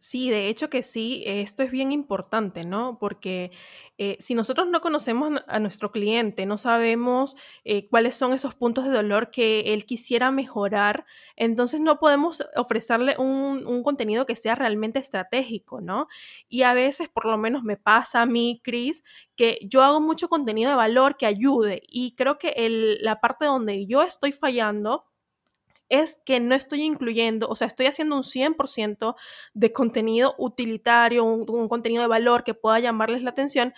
Sí, 0.05 0.29
de 0.29 0.49
hecho 0.49 0.69
que 0.69 0.83
sí, 0.83 1.23
esto 1.25 1.63
es 1.63 1.71
bien 1.71 1.93
importante, 1.93 2.63
¿no? 2.65 2.97
Porque 2.99 3.51
eh, 3.97 4.17
si 4.19 4.35
nosotros 4.35 4.67
no 4.67 4.81
conocemos 4.81 5.31
a 5.47 5.59
nuestro 5.61 5.93
cliente, 5.93 6.45
no 6.45 6.57
sabemos 6.57 7.37
eh, 7.63 7.87
cuáles 7.87 8.17
son 8.17 8.33
esos 8.33 8.53
puntos 8.53 8.83
de 8.83 8.91
dolor 8.91 9.31
que 9.31 9.61
él 9.73 9.85
quisiera 9.85 10.29
mejorar, 10.29 11.05
entonces 11.37 11.79
no 11.79 11.99
podemos 11.99 12.43
ofrecerle 12.57 13.15
un, 13.17 13.63
contenido 13.81 14.25
que 14.25 14.35
sea 14.35 14.55
realmente 14.55 14.99
estratégico, 14.99 15.79
¿no? 15.79 16.07
Y 16.49 16.63
a 16.63 16.73
veces, 16.73 17.07
por 17.07 17.23
lo 17.25 17.37
menos 17.37 17.63
me 17.63 17.77
pasa 17.77 18.23
a 18.23 18.25
mí, 18.25 18.59
Chris, 18.61 19.05
que 19.37 19.57
yo 19.63 19.83
hago 19.83 20.01
mucho 20.01 20.27
contenido 20.27 20.69
de 20.71 20.75
valor 20.75 21.15
que 21.15 21.27
ayude 21.27 21.81
y 21.87 22.13
creo 22.15 22.37
que 22.37 22.53
la 23.01 23.21
parte 23.21 23.45
donde 23.45 23.85
yo 23.87 24.03
estoy 24.03 24.33
fallando 24.33 25.05
es 25.93 26.19
que 26.25 26.39
no 26.39 26.55
estoy 26.55 26.81
incluyendo, 26.81 27.47
o 27.47 27.55
sea, 27.55 27.67
estoy 27.67 27.85
haciendo 27.85 28.15
un 28.15 28.23
100% 28.23 29.15
de 29.53 29.71
contenido 29.71 30.33
utilitario, 30.39 31.23
un, 31.23 31.69
contenido 31.69 32.01
de 32.01 32.07
valor 32.07 32.43
que 32.43 32.55
pueda 32.55 32.79
llamarles 32.79 33.21
la 33.21 33.29
atención 33.29 33.75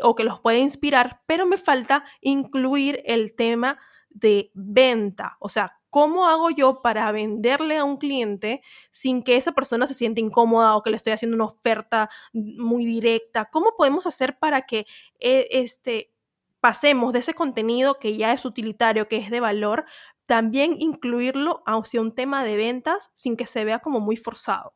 o 0.00 0.14
que 0.14 0.22
los 0.22 0.38
pueda 0.38 0.58
inspirar, 0.58 1.22
pero 1.26 1.44
me 1.44 1.58
falta 1.58 2.04
incluir 2.20 3.02
el 3.04 3.34
tema 3.34 3.80
de 4.10 4.52
venta, 4.54 5.36
o 5.40 5.48
sea, 5.48 5.80
¿cómo 5.90 6.28
hago 6.28 6.50
yo 6.50 6.82
para 6.82 7.10
venderle 7.10 7.78
a 7.78 7.84
un 7.84 7.96
cliente 7.96 8.62
sin 8.92 9.24
que 9.24 9.36
esa 9.36 9.50
persona 9.50 9.88
se 9.88 9.94
sienta 9.94 10.20
incómoda 10.20 10.76
o 10.76 10.84
que 10.84 10.90
le 10.90 10.96
estoy 10.96 11.14
haciendo 11.14 11.34
una 11.34 11.46
oferta 11.46 12.10
muy 12.32 12.84
directa? 12.84 13.46
¿Cómo 13.46 13.74
podemos 13.76 14.06
hacer 14.06 14.38
para 14.38 14.62
que 14.62 14.86
eh, 15.18 15.48
este, 15.50 16.12
pasemos 16.60 17.12
de 17.12 17.20
ese 17.20 17.34
contenido 17.34 17.98
que 17.98 18.16
ya 18.16 18.32
es 18.32 18.44
utilitario, 18.44 19.08
que 19.08 19.16
es 19.16 19.30
de 19.30 19.40
valor, 19.40 19.84
también 20.28 20.76
incluirlo 20.78 21.62
hacia 21.64 22.02
un 22.02 22.14
tema 22.14 22.44
de 22.44 22.58
ventas 22.58 23.10
sin 23.14 23.34
que 23.34 23.46
se 23.46 23.64
vea 23.64 23.78
como 23.78 23.98
muy 23.98 24.18
forzado. 24.18 24.74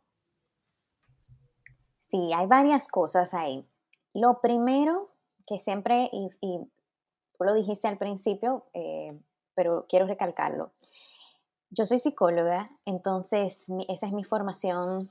Sí, 1.98 2.32
hay 2.32 2.46
varias 2.46 2.88
cosas 2.88 3.34
ahí. 3.34 3.62
Lo 4.14 4.40
primero 4.40 5.10
que 5.46 5.58
siempre, 5.58 6.08
y, 6.10 6.30
tú 7.36 7.44
lo 7.44 7.52
dijiste 7.52 7.86
al 7.86 7.98
principio, 7.98 8.64
eh, 8.72 9.18
pero 9.54 9.84
quiero 9.90 10.06
recalcarlo. 10.06 10.72
Yo 11.68 11.84
soy 11.84 11.98
psicóloga, 11.98 12.70
entonces 12.86 13.70
esa 13.88 14.06
es 14.06 14.12
mi 14.12 14.24
formación 14.24 15.10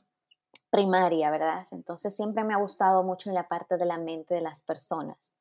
primaria, 0.72 1.30
¿verdad? 1.30 1.68
Entonces 1.70 2.16
siempre 2.16 2.44
me 2.44 2.56
ha 2.56 2.58
gustado 2.58 3.04
mucho 3.04 3.32
la 3.32 3.48
parte 3.48 3.78
de 3.78 3.86
la 3.86 4.00
mente 4.00 4.34
de 4.34 4.42
las 4.42 4.64
personas, 4.64 5.32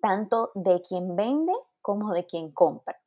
tanto 0.00 0.50
de 0.54 0.80
quien 0.80 1.14
vende 1.14 1.52
como 1.82 2.14
de 2.14 2.24
quien 2.24 2.50
compra. 2.52 2.98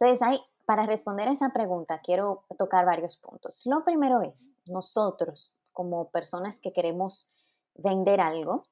Entonces 0.00 0.42
para 0.64 0.84
responder 0.84 1.28
a 1.28 1.32
esa 1.32 1.50
pregunta, 1.50 2.00
quiero 2.00 2.44
tocar 2.58 2.84
varios 2.84 3.16
puntos. 3.16 3.62
Lo 3.64 3.84
primero 3.84 4.20
es, 4.20 4.52
nosotros 4.66 5.54
como 5.72 6.10
personas 6.10 6.60
que 6.60 6.72
queremos 6.72 7.30
vender 7.74 8.20
algo, 8.20 8.64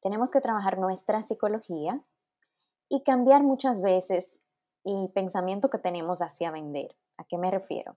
tenemos 0.00 0.30
que 0.30 0.40
trabajar 0.40 0.78
nuestra 0.78 1.22
psicología 1.22 2.02
y 2.88 3.02
cambiar 3.02 3.42
muchas 3.42 3.80
veces 3.80 4.40
el 4.84 5.10
pensamiento 5.10 5.70
que 5.70 5.78
tenemos 5.78 6.20
hacia 6.20 6.50
vender. 6.50 6.96
¿A 7.16 7.24
qué 7.24 7.38
me 7.38 7.50
refiero? 7.50 7.96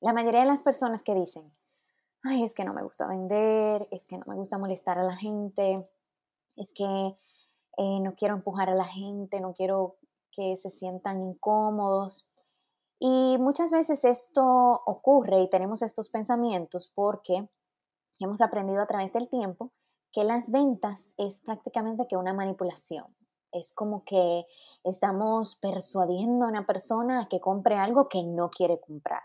La 0.00 0.12
mayoría 0.12 0.40
de 0.40 0.46
las 0.46 0.62
personas 0.62 1.02
que 1.02 1.14
dicen, 1.14 1.52
ay, 2.22 2.42
es 2.42 2.54
que 2.54 2.64
no 2.64 2.72
me 2.72 2.82
gusta 2.82 3.06
vender, 3.06 3.86
es 3.90 4.04
que 4.04 4.18
no 4.18 4.24
me 4.26 4.34
gusta 4.34 4.58
molestar 4.58 4.98
a 4.98 5.04
la 5.04 5.16
gente, 5.16 5.88
es 6.56 6.72
que 6.72 6.84
eh, 7.76 8.00
no 8.00 8.14
quiero 8.14 8.34
empujar 8.34 8.68
a 8.68 8.74
la 8.74 8.86
gente, 8.86 9.40
no 9.40 9.52
quiero 9.52 9.96
que 10.30 10.56
se 10.56 10.70
sientan 10.70 11.20
incómodos. 11.20 12.30
Y 12.98 13.36
muchas 13.38 13.70
veces 13.70 14.04
esto 14.04 14.44
ocurre 14.86 15.40
y 15.40 15.50
tenemos 15.50 15.82
estos 15.82 16.08
pensamientos 16.08 16.92
porque 16.94 17.48
hemos 18.18 18.40
aprendido 18.40 18.82
a 18.82 18.86
través 18.86 19.12
del 19.12 19.28
tiempo 19.28 19.72
que 20.12 20.24
las 20.24 20.50
ventas 20.50 21.14
es 21.16 21.38
prácticamente 21.38 22.06
que 22.08 22.16
una 22.16 22.34
manipulación. 22.34 23.06
Es 23.52 23.72
como 23.72 24.04
que 24.04 24.46
estamos 24.84 25.56
persuadiendo 25.56 26.44
a 26.44 26.48
una 26.48 26.66
persona 26.66 27.22
a 27.22 27.28
que 27.28 27.40
compre 27.40 27.76
algo 27.76 28.08
que 28.08 28.22
no 28.22 28.50
quiere 28.50 28.80
comprar. 28.80 29.22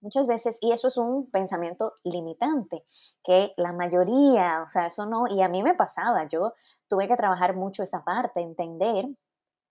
Muchas 0.00 0.28
veces, 0.28 0.58
y 0.60 0.70
eso 0.70 0.86
es 0.86 0.96
un 0.96 1.28
pensamiento 1.28 1.94
limitante, 2.04 2.84
que 3.24 3.52
la 3.56 3.72
mayoría, 3.72 4.62
o 4.64 4.68
sea, 4.68 4.86
eso 4.86 5.06
no, 5.06 5.26
y 5.26 5.42
a 5.42 5.48
mí 5.48 5.64
me 5.64 5.74
pasaba, 5.74 6.28
yo 6.28 6.54
tuve 6.86 7.08
que 7.08 7.16
trabajar 7.16 7.56
mucho 7.56 7.82
esa 7.82 8.04
parte, 8.04 8.40
entender, 8.40 9.08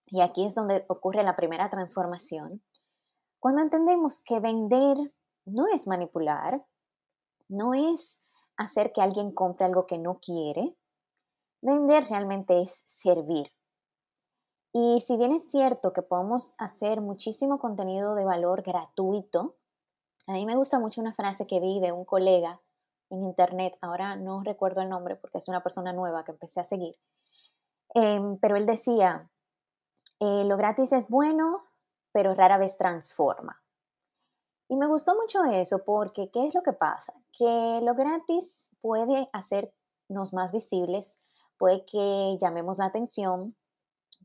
y 0.09 0.21
aquí 0.21 0.45
es 0.45 0.55
donde 0.55 0.85
ocurre 0.87 1.23
la 1.23 1.35
primera 1.35 1.69
transformación, 1.69 2.63
cuando 3.39 3.61
entendemos 3.61 4.21
que 4.21 4.39
vender 4.39 4.97
no 5.45 5.67
es 5.67 5.87
manipular, 5.87 6.65
no 7.47 7.73
es 7.73 8.23
hacer 8.57 8.91
que 8.91 9.01
alguien 9.01 9.31
compre 9.31 9.65
algo 9.65 9.85
que 9.85 9.97
no 9.97 10.19
quiere, 10.19 10.75
vender 11.61 12.05
realmente 12.09 12.61
es 12.61 12.83
servir. 12.85 13.51
Y 14.73 14.99
si 15.01 15.17
bien 15.17 15.31
es 15.31 15.49
cierto 15.49 15.93
que 15.93 16.01
podemos 16.01 16.53
hacer 16.57 17.01
muchísimo 17.01 17.59
contenido 17.59 18.15
de 18.15 18.25
valor 18.25 18.63
gratuito, 18.63 19.55
a 20.27 20.33
mí 20.33 20.45
me 20.45 20.55
gusta 20.55 20.79
mucho 20.79 21.01
una 21.01 21.13
frase 21.13 21.47
que 21.47 21.59
vi 21.59 21.79
de 21.79 21.91
un 21.91 22.05
colega 22.05 22.59
en 23.09 23.23
internet, 23.23 23.77
ahora 23.81 24.15
no 24.17 24.43
recuerdo 24.43 24.81
el 24.81 24.89
nombre 24.89 25.15
porque 25.15 25.37
es 25.37 25.47
una 25.47 25.63
persona 25.63 25.93
nueva 25.93 26.25
que 26.25 26.33
empecé 26.33 26.59
a 26.59 26.65
seguir, 26.65 26.95
em, 27.93 28.37
pero 28.39 28.57
él 28.57 28.65
decía, 28.65 29.29
eh, 30.19 30.43
lo 30.45 30.57
gratis 30.57 30.91
es 30.91 31.09
bueno, 31.09 31.63
pero 32.11 32.33
rara 32.33 32.57
vez 32.57 32.77
transforma. 32.77 33.61
Y 34.69 34.75
me 34.75 34.87
gustó 34.87 35.15
mucho 35.15 35.43
eso 35.45 35.83
porque, 35.85 36.29
¿qué 36.31 36.47
es 36.47 36.53
lo 36.53 36.61
que 36.61 36.73
pasa? 36.73 37.13
Que 37.31 37.79
lo 37.83 37.93
gratis 37.95 38.67
puede 38.81 39.29
hacernos 39.31 40.33
más 40.33 40.51
visibles, 40.51 41.17
puede 41.57 41.85
que 41.85 42.37
llamemos 42.41 42.77
la 42.79 42.85
atención, 42.85 43.55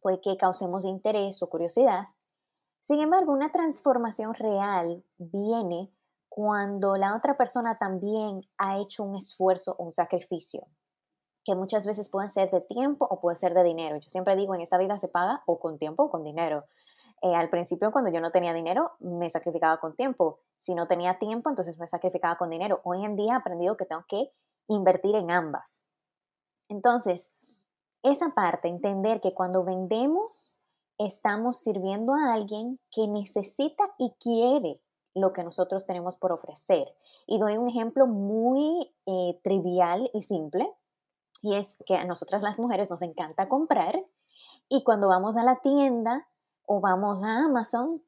puede 0.01 0.21
que 0.21 0.37
causemos 0.37 0.85
interés 0.85 1.43
o 1.43 1.49
curiosidad, 1.49 2.09
sin 2.83 2.99
embargo, 2.99 3.33
una 3.33 3.53
transformación 3.53 4.35
real 4.35 5.05
viene 5.17 5.93
cuando 6.29 6.97
la 6.97 7.15
otra 7.15 7.37
persona 7.37 7.79
también 7.79 8.43
ha 8.59 8.79
hecho 8.79 9.05
un 9.05 9.15
esfuerzo 9.15 9.77
o 9.79 9.85
un 9.85 9.93
sacrificio, 9.93 10.67
que 11.45 11.55
muchas 11.55 11.87
veces 11.87 12.09
puede 12.09 12.31
ser 12.31 12.51
de 12.51 12.61
tiempo 12.61 13.07
o 13.09 13.21
puede 13.21 13.37
ser 13.37 13.55
de 13.55 13.65
dinero. 13.65 13.97
Yo 13.97 14.09
siempre 14.09 14.37
digo, 14.37 14.55
en 14.55 14.61
esta 14.61 14.79
vida 14.79 14.99
se 14.99 15.09
paga 15.09 15.43
o 15.47 15.59
con 15.59 15.79
tiempo 15.79 16.05
o 16.05 16.11
con 16.11 16.25
dinero. 16.25 16.65
Eh, 17.23 17.35
al 17.35 17.51
principio, 17.51 17.93
cuando 17.93 18.11
yo 18.11 18.21
no 18.21 18.31
tenía 18.31 18.53
dinero, 18.53 18.93
me 19.01 19.31
sacrificaba 19.31 19.79
con 19.79 19.95
tiempo. 19.95 20.41
Si 20.59 20.75
no 20.75 20.87
tenía 20.87 21.19
tiempo, 21.19 21.51
entonces 21.51 21.79
me 21.79 21.87
sacrificaba 21.87 22.37
con 22.37 22.51
dinero. 22.51 22.81
Hoy 22.85 23.05
en 23.05 23.17
día 23.17 23.35
he 23.35 23.37
aprendido 23.37 23.77
que 23.77 23.87
tengo 23.87 24.05
que 24.09 24.33
invertir 24.69 25.15
en 25.15 25.31
ambas. 25.31 25.85
Entonces, 26.69 27.31
esa 28.03 28.31
parte, 28.31 28.69
entender 28.69 29.21
que 29.21 29.35
cuando 29.35 29.65
vendemos 29.65 30.57
estamos 30.99 31.59
sirviendo 31.59 32.15
a 32.15 32.33
alguien 32.35 32.79
que 32.91 33.09
necesita 33.09 33.85
y 33.99 34.13
quiere 34.21 34.81
lo 35.15 35.33
que 35.33 35.45
nosotros 35.45 35.87
tenemos 35.87 36.17
por 36.17 36.33
ofrecer. 36.33 36.95
Y 37.27 37.39
doy 37.39 37.57
un 37.57 37.69
ejemplo 37.69 38.07
muy 38.07 38.93
eh, 39.07 39.39
trivial 39.43 40.11
y 40.15 40.23
simple, 40.23 40.73
y 41.43 41.57
es 41.57 41.77
que 41.87 41.97
a 41.97 42.05
nosotras 42.05 42.43
las 42.43 42.59
mujeres 42.59 42.89
nos 42.89 43.03
encanta 43.03 43.49
comprar 43.49 44.03
y 44.69 44.85
cuando 44.85 45.09
vamos 45.09 45.37
a 45.37 45.43
la 45.43 45.61
tienda 45.61 46.27
o 46.65 46.81
vamos 46.81 47.23
a 47.23 47.45
Amazon 47.45 48.03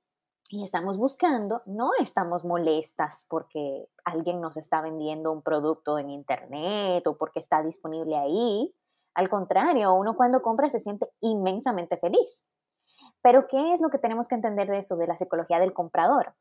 y 0.50 0.62
estamos 0.62 0.98
buscando, 0.98 1.62
no 1.66 1.90
estamos 1.98 2.44
molestas 2.44 3.26
porque 3.28 3.88
alguien 4.04 4.40
nos 4.40 4.56
está 4.56 4.80
vendiendo 4.80 5.32
un 5.32 5.42
producto 5.42 5.98
en 5.98 6.10
internet 6.10 7.06
o 7.06 7.16
porque 7.16 7.40
está 7.40 7.62
disponible 7.62 8.16
ahí. 8.16 8.74
Al 9.14 9.28
contrario, 9.28 9.92
uno 9.94 10.16
cuando 10.16 10.42
compra 10.42 10.68
se 10.68 10.80
siente 10.80 11.10
inmensamente 11.20 11.96
feliz. 11.96 12.46
Pero 13.22 13.46
¿qué 13.48 13.72
es 13.72 13.80
lo 13.80 13.90
que 13.90 13.98
tenemos 13.98 14.28
que 14.28 14.34
entender 14.34 14.68
de 14.68 14.78
eso, 14.78 14.96
de 14.96 15.06
la 15.06 15.16
psicología 15.16 15.58
del 15.58 15.72
comprador? 15.72 16.34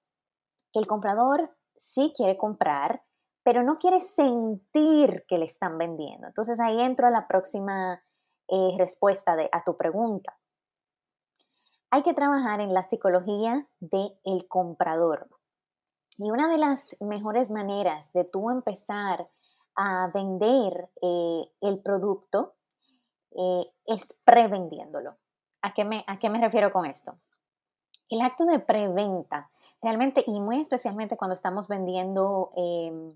Que 0.72 0.80
el 0.80 0.88
comprador 0.88 1.56
sí 1.76 2.14
quiere 2.16 2.38
comprar, 2.38 3.04
pero 3.44 3.64
no 3.64 3.78
quiere 3.78 4.00
sentir 4.00 5.26
que 5.28 5.38
le 5.38 5.46
están 5.46 5.78
vendiendo. 5.78 6.28
Entonces 6.28 6.60
ahí 6.60 6.80
entro 6.82 7.08
a 7.08 7.12
la 7.12 7.28
próxima 7.28 8.02
eh, 8.48 8.76
respuesta 8.78 9.36
de, 9.36 9.50
a 9.52 9.64
tu 9.64 9.78
pregunta. 9.78 10.38
Hay 11.92 12.04
que 12.04 12.14
trabajar 12.14 12.60
en 12.62 12.74
la 12.74 12.84
psicología 12.84 13.68
del 13.80 14.18
el 14.24 14.48
comprador. 14.48 15.30
Y 16.18 16.32
una 16.32 16.48
de 16.48 16.58
las 16.58 16.96
mejores 17.02 17.52
maneras 17.52 18.14
de 18.14 18.24
tú 18.24 18.50
empezar 18.50 19.30
a 19.76 20.10
vender 20.14 20.90
eh, 21.02 21.46
el 21.62 21.80
producto 21.82 22.56
eh, 23.32 23.66
es 23.86 24.20
prevendiéndolo. 24.24 25.18
¿A 25.62 25.74
qué, 25.74 25.86
me, 25.86 26.04
¿A 26.08 26.20
qué 26.20 26.30
me 26.30 26.40
refiero 26.40 26.72
con 26.72 26.86
esto? 26.86 27.18
El 28.10 28.22
acto 28.22 28.46
de 28.46 28.60
preventa, 28.60 29.50
realmente, 29.82 30.24
y 30.28 30.40
muy 30.40 30.62
especialmente 30.62 31.18
cuando 31.18 31.34
estamos 31.34 31.68
vendiendo 31.68 32.52
em, 32.56 33.16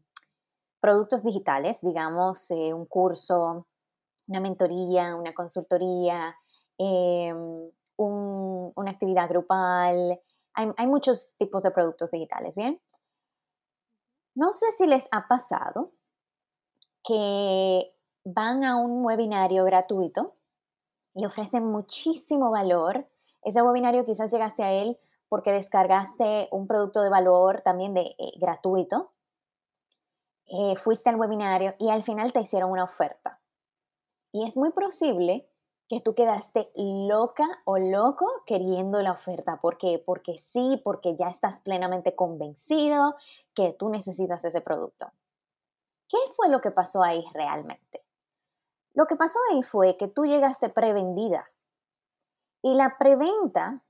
productos 0.87 1.21
digitales, 1.21 1.81
digamos, 1.81 2.49
eh, 2.49 2.73
un 2.73 2.85
curso, 2.85 3.67
una 4.25 4.39
mentoría, 4.39 5.17
una 5.17 5.33
consultoría, 5.33 6.33
em, 6.77 7.69
una 7.97 8.91
actividad 8.91 9.27
grupal, 9.27 10.17
hay, 10.53 10.87
muchos 10.87 11.35
tipos 11.37 11.61
de 11.61 11.71
productos 11.71 12.09
digitales, 12.09 12.55
¿bien? 12.55 12.81
No 14.33 14.53
sé 14.53 14.67
si 14.77 14.87
les 14.87 15.09
ha 15.11 15.27
pasado 15.27 15.91
que 17.03 17.93
van 18.23 18.63
a 18.63 18.77
un 18.77 19.05
webinario 19.05 19.65
gratuito 19.65 20.35
y 21.13 21.25
ofrece 21.25 21.59
muchísimo 21.59 22.49
valor. 22.49 23.09
Ese 23.41 23.61
webinario 23.61 24.05
quizás 24.05 24.31
llegaste 24.31 24.63
a 24.63 24.71
él 24.71 24.97
porque 25.27 25.51
descargaste 25.51 26.47
un 26.51 26.65
producto 26.65 27.01
de 27.01 27.09
valor 27.09 27.59
también 27.61 27.93
de, 27.93 28.15
eh, 28.17 28.31
gratuito. 28.39 29.11
Eh, 30.47 30.75
fuiste 30.77 31.09
al 31.09 31.17
webinario 31.17 31.75
y 31.77 31.89
al 31.89 32.03
final 32.03 32.31
te 32.31 32.39
hicieron 32.39 32.71
una 32.71 32.85
oferta. 32.85 33.39
Y 34.31 34.45
es 34.45 34.55
muy 34.55 34.71
posible 34.71 35.49
que 35.89 36.01
tú 36.01 36.15
quedaste 36.15 36.69
loca 36.75 37.45
o 37.65 37.77
loco 37.77 38.43
queriendo 38.45 39.01
la 39.01 39.13
oferta. 39.13 39.59
¿Por 39.61 39.77
qué? 39.77 40.01
Porque 40.05 40.37
sí, 40.37 40.81
porque 40.83 41.15
ya 41.15 41.29
estás 41.29 41.59
plenamente 41.61 42.15
convencido 42.15 43.15
que 43.53 43.73
tú 43.73 43.89
necesitas 43.89 44.43
ese 44.43 44.61
producto. 44.61 45.11
¿Qué 46.09 46.17
fue 46.35 46.49
lo 46.49 46.61
que 46.61 46.71
pasó 46.71 47.03
ahí 47.03 47.25
realmente? 47.33 48.03
Lo 48.93 49.05
que 49.05 49.15
pasó 49.15 49.39
ahí 49.51 49.63
fue 49.63 49.97
que 49.97 50.07
tú 50.07 50.25
llegaste 50.25 50.69
prevendida 50.69 51.49
y 52.61 52.73
la 52.75 52.97
preventa 52.97 53.81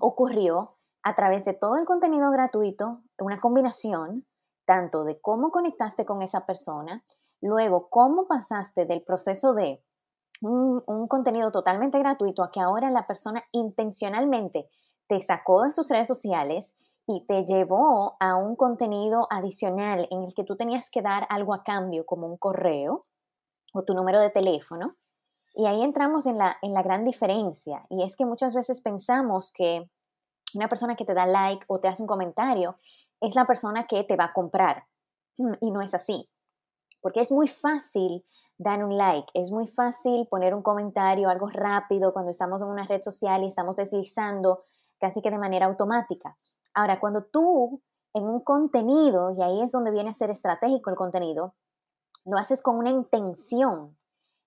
ocurrió 0.00 0.76
a 1.02 1.14
través 1.14 1.44
de 1.44 1.54
todo 1.54 1.76
el 1.76 1.84
contenido 1.84 2.30
gratuito, 2.30 3.02
una 3.18 3.40
combinación 3.40 4.26
tanto 4.66 5.04
de 5.04 5.20
cómo 5.20 5.50
conectaste 5.50 6.04
con 6.04 6.22
esa 6.22 6.44
persona, 6.44 7.04
luego 7.40 7.88
cómo 7.88 8.26
pasaste 8.26 8.84
del 8.84 9.02
proceso 9.02 9.54
de 9.54 9.82
un, 10.40 11.08
contenido 11.08 11.50
totalmente 11.50 11.98
gratuito 11.98 12.42
a 12.42 12.50
que 12.50 12.60
ahora 12.60 12.90
la 12.90 13.06
persona 13.06 13.44
intencionalmente 13.52 14.68
te 15.06 15.20
sacó 15.20 15.62
de 15.62 15.72
sus 15.72 15.88
redes 15.88 16.08
sociales 16.08 16.74
y 17.06 17.24
te 17.26 17.44
llevó 17.44 18.16
a 18.18 18.36
un 18.36 18.56
contenido 18.56 19.28
adicional 19.30 20.08
en 20.10 20.24
el 20.24 20.34
que 20.34 20.44
tú 20.44 20.56
tenías 20.56 20.90
que 20.90 21.02
dar 21.02 21.26
algo 21.30 21.54
a 21.54 21.62
cambio 21.62 22.04
como 22.04 22.26
un 22.26 22.36
correo 22.36 23.06
o 23.72 23.84
tu 23.84 23.94
número 23.94 24.20
de 24.20 24.30
teléfono. 24.30 24.96
Y 25.54 25.66
ahí 25.66 25.82
entramos 25.82 26.26
en 26.26 26.36
la, 26.36 26.56
en 26.60 26.74
la 26.74 26.82
gran 26.82 27.04
diferencia. 27.04 27.86
Y 27.88 28.02
es 28.02 28.16
que 28.16 28.26
muchas 28.26 28.54
veces 28.54 28.80
pensamos 28.80 29.52
que 29.52 29.88
una 30.54 30.68
persona 30.68 30.96
que 30.96 31.04
te 31.04 31.14
da 31.14 31.26
like 31.26 31.64
o 31.68 31.78
te 31.78 31.88
hace 31.88 32.02
un 32.02 32.08
comentario 32.08 32.76
es 33.20 33.34
la 33.34 33.46
persona 33.46 33.86
que 33.86 34.04
te 34.04 34.16
va 34.16 34.24
a 34.26 34.32
comprar. 34.32 34.84
Mm, 35.38 35.54
y 35.60 35.70
no 35.70 35.80
es 35.80 35.94
así. 35.94 36.28
Porque 37.00 37.20
es 37.20 37.30
muy 37.30 37.48
fácil 37.48 38.24
dar 38.58 38.84
un 38.84 38.96
like, 38.96 39.28
es 39.34 39.50
muy 39.50 39.68
fácil 39.68 40.26
poner 40.28 40.54
un 40.54 40.62
comentario, 40.62 41.28
algo 41.28 41.48
rápido 41.48 42.12
cuando 42.12 42.30
estamos 42.30 42.62
en 42.62 42.68
una 42.68 42.84
red 42.84 43.02
social 43.02 43.44
y 43.44 43.46
estamos 43.46 43.76
deslizando 43.76 44.64
casi 44.98 45.22
que 45.22 45.30
de 45.30 45.38
manera 45.38 45.66
automática. 45.66 46.36
Ahora, 46.74 46.98
cuando 46.98 47.24
tú 47.24 47.80
en 48.14 48.24
un 48.24 48.40
contenido, 48.40 49.34
y 49.36 49.42
ahí 49.42 49.60
es 49.60 49.72
donde 49.72 49.90
viene 49.90 50.10
a 50.10 50.14
ser 50.14 50.30
estratégico 50.30 50.88
el 50.88 50.96
contenido, 50.96 51.54
lo 52.24 52.38
haces 52.38 52.62
con 52.62 52.76
una 52.78 52.90
intención 52.90 53.96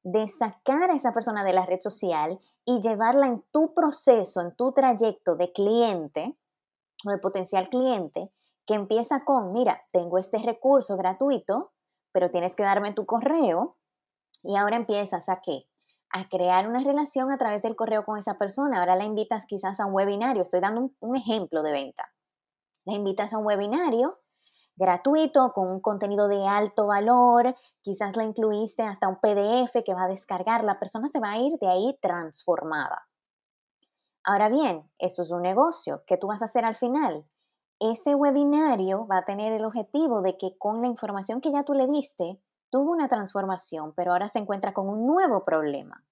de 0.03 0.27
sacar 0.27 0.89
a 0.89 0.95
esa 0.95 1.13
persona 1.13 1.43
de 1.43 1.53
la 1.53 1.67
red 1.67 1.79
social 1.79 2.39
y 2.65 2.81
llevarla 2.81 3.27
en 3.27 3.43
tu 3.51 3.73
proceso, 3.75 4.41
en 4.41 4.55
tu 4.55 4.71
trayecto 4.71 5.35
de 5.35 5.51
cliente 5.51 6.35
o 7.05 7.11
de 7.11 7.19
potencial 7.19 7.69
cliente, 7.69 8.31
que 8.69 8.75
empieza 8.75 9.23
con, 9.25 9.51
mira, 9.51 9.81
tengo 9.91 10.19
este 10.19 10.37
recurso 10.37 10.95
gratuito, 10.95 11.71
pero 12.11 12.29
tienes 12.29 12.55
que 12.55 12.61
darme 12.61 12.93
tu 12.93 13.07
correo 13.07 13.77
y 14.43 14.57
ahora 14.57 14.75
empiezas 14.75 15.27
a 15.27 15.41
qué? 15.41 15.63
A 16.11 16.29
crear 16.29 16.67
una 16.67 16.83
relación 16.83 17.31
a 17.31 17.39
través 17.39 17.63
del 17.63 17.75
correo 17.75 18.05
con 18.05 18.19
esa 18.19 18.37
persona. 18.37 18.79
Ahora 18.79 18.95
la 18.95 19.05
invitas 19.05 19.47
quizás 19.47 19.79
a 19.79 19.87
un 19.87 19.95
webinario. 19.95 20.43
Estoy 20.43 20.59
dando 20.59 20.91
un, 20.99 21.15
ejemplo 21.15 21.63
de 21.63 21.71
venta. 21.71 22.13
La 22.85 22.93
invitas 22.93 23.33
a 23.33 23.39
un 23.39 23.47
webinario 23.47 24.19
gratuito 24.75 25.51
con 25.51 25.67
un 25.67 25.81
contenido 25.81 26.27
de 26.27 26.45
alto 26.45 26.85
valor, 26.85 27.55
quizás 27.81 28.15
la 28.15 28.23
incluiste 28.23 28.83
hasta 28.83 29.07
un 29.07 29.15
PDF 29.15 29.83
que 29.83 29.95
va 29.95 30.03
a 30.03 30.07
descargar, 30.07 30.63
la 30.63 30.77
persona 30.77 31.09
se 31.09 31.19
va 31.19 31.31
a 31.31 31.39
ir 31.39 31.57
de 31.59 31.67
ahí 31.67 31.97
transformada. 32.03 33.07
Ahora 34.23 34.47
bien, 34.47 34.87
esto 34.99 35.23
es 35.23 35.31
un 35.31 35.41
negocio, 35.41 36.03
¿qué 36.05 36.17
tú 36.17 36.27
vas 36.27 36.43
a 36.43 36.45
hacer 36.45 36.65
al 36.65 36.77
final? 36.77 37.25
Ese 37.79 38.13
webinario 38.13 39.07
va 39.07 39.19
a 39.19 39.25
tener 39.25 39.53
el 39.53 39.63
objetivo 39.63 40.21
de 40.21 40.37
que 40.37 40.57
con 40.57 40.81
la 40.81 40.87
información 40.87 41.39
que 41.39 41.51
ya 41.51 41.63
tú 41.63 41.73
le 41.73 41.87
diste, 41.87 42.41
tuvo 42.69 42.91
una 42.91 43.07
transformación, 43.07 43.93
pero 43.95 44.11
ahora 44.11 44.27
se 44.27 44.39
encuentra 44.39 44.73
con 44.73 44.89
un 44.89 45.07
nuevo 45.07 45.45
problema. 45.45 46.03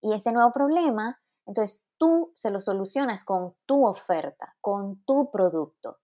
Y 0.00 0.12
ese 0.12 0.30
nuevo 0.30 0.52
problema, 0.52 1.20
entonces 1.46 1.84
tú 1.98 2.30
se 2.34 2.52
lo 2.52 2.60
solucionas 2.60 3.24
con 3.24 3.54
tu 3.66 3.84
oferta, 3.84 4.54
con 4.60 5.02
tu 5.04 5.30
producto. 5.32 5.98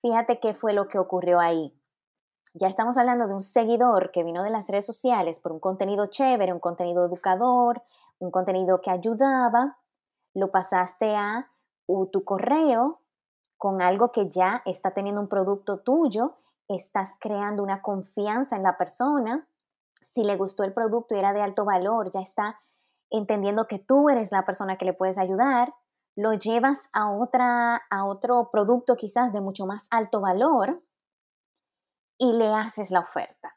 Fíjate 0.00 0.38
qué 0.38 0.54
fue 0.54 0.74
lo 0.74 0.86
que 0.86 0.98
ocurrió 0.98 1.40
ahí. 1.40 1.76
Ya 2.54 2.68
estamos 2.68 2.98
hablando 2.98 3.26
de 3.26 3.34
un 3.34 3.42
seguidor 3.42 4.12
que 4.12 4.22
vino 4.22 4.44
de 4.44 4.50
las 4.50 4.68
redes 4.68 4.86
sociales 4.86 5.40
por 5.40 5.52
un 5.52 5.60
contenido 5.60 6.06
chévere, 6.06 6.52
un 6.52 6.60
contenido 6.60 7.04
educador, 7.06 7.82
un 8.18 8.30
contenido 8.30 8.80
que 8.80 8.90
ayudaba. 8.90 9.78
Lo 10.34 10.52
pasaste 10.52 11.16
a 11.16 11.50
tu 12.10 12.24
correo 12.24 13.01
con 13.62 13.80
algo 13.80 14.10
que 14.10 14.28
ya 14.28 14.60
está 14.64 14.90
teniendo 14.90 15.20
un 15.20 15.28
producto 15.28 15.78
tuyo 15.78 16.34
estás 16.66 17.16
creando 17.20 17.62
una 17.62 17.80
confianza 17.80 18.56
en 18.56 18.64
la 18.64 18.76
persona. 18.76 19.46
Si 20.04 20.24
le 20.24 20.36
gustó 20.36 20.64
el 20.64 20.72
producto 20.72 21.14
y 21.14 21.20
era 21.20 21.32
de 21.32 21.42
alto 21.42 21.64
valor, 21.64 22.10
ya 22.10 22.18
está 22.18 22.58
entendiendo 23.08 23.68
que 23.68 23.78
tú 23.78 24.08
eres 24.08 24.32
la 24.32 24.44
persona 24.44 24.78
que 24.78 24.84
le 24.84 24.94
puedes 24.94 25.16
ayudar. 25.16 25.72
Lo 26.16 26.32
llevas 26.32 26.88
a, 26.92 27.12
otra, 27.12 27.82
a 27.88 28.04
otro 28.04 28.50
producto 28.50 28.96
quizás 28.96 29.32
de 29.32 29.40
mucho 29.40 29.64
más 29.64 29.86
alto 29.92 30.20
valor 30.20 30.82
y 32.18 32.32
le 32.32 32.48
haces 32.48 32.90
la 32.90 32.98
oferta. 32.98 33.54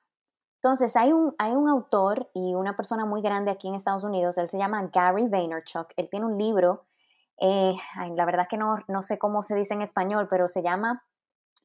Entonces, 0.61 0.95
hay 0.95 1.13
un, 1.13 1.33
hay 1.39 1.55
un 1.55 1.67
autor 1.67 2.29
y 2.35 2.53
una 2.53 2.77
persona 2.77 3.05
muy 3.05 3.23
grande 3.23 3.49
aquí 3.49 3.69
en 3.69 3.73
Estados 3.73 4.03
Unidos, 4.03 4.37
él 4.37 4.49
se 4.49 4.59
llama 4.59 4.87
Gary 4.93 5.27
Vaynerchuk, 5.27 5.93
él 5.97 6.11
tiene 6.11 6.27
un 6.27 6.37
libro, 6.37 6.85
eh, 7.39 7.75
la 8.15 8.25
verdad 8.25 8.47
que 8.49 8.57
no, 8.57 8.77
no 8.87 9.03
sé 9.03 9.17
cómo 9.17 9.43
se 9.43 9.55
dice 9.55 9.73
en 9.73 9.81
español, 9.81 10.27
pero 10.29 10.49
se 10.49 10.63
llama 10.63 11.03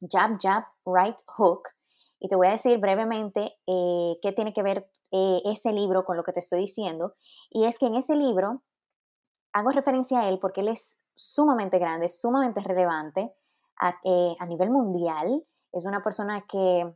Jab, 0.01 0.37
Jab, 0.41 0.65
Right 0.85 1.17
Hook. 1.27 1.69
Y 2.19 2.27
te 2.27 2.35
voy 2.35 2.47
a 2.47 2.51
decir 2.51 2.79
brevemente 2.79 3.57
eh, 3.65 4.17
qué 4.21 4.31
tiene 4.31 4.53
que 4.53 4.63
ver 4.63 4.89
eh, 5.11 5.41
ese 5.45 5.71
libro 5.71 6.05
con 6.05 6.17
lo 6.17 6.23
que 6.23 6.33
te 6.33 6.39
estoy 6.39 6.59
diciendo. 6.59 7.15
Y 7.49 7.65
es 7.65 7.79
que 7.79 7.87
en 7.87 7.95
ese 7.95 8.15
libro 8.15 8.61
hago 9.53 9.71
referencia 9.71 10.21
a 10.21 10.29
él 10.29 10.39
porque 10.39 10.61
él 10.61 10.67
es 10.67 11.03
sumamente 11.15 11.79
grande, 11.79 12.09
sumamente 12.09 12.61
relevante 12.61 13.33
a, 13.79 13.89
eh, 14.03 14.35
a 14.39 14.45
nivel 14.45 14.69
mundial. 14.69 15.43
Es 15.71 15.85
una 15.85 16.03
persona 16.03 16.45
que 16.47 16.93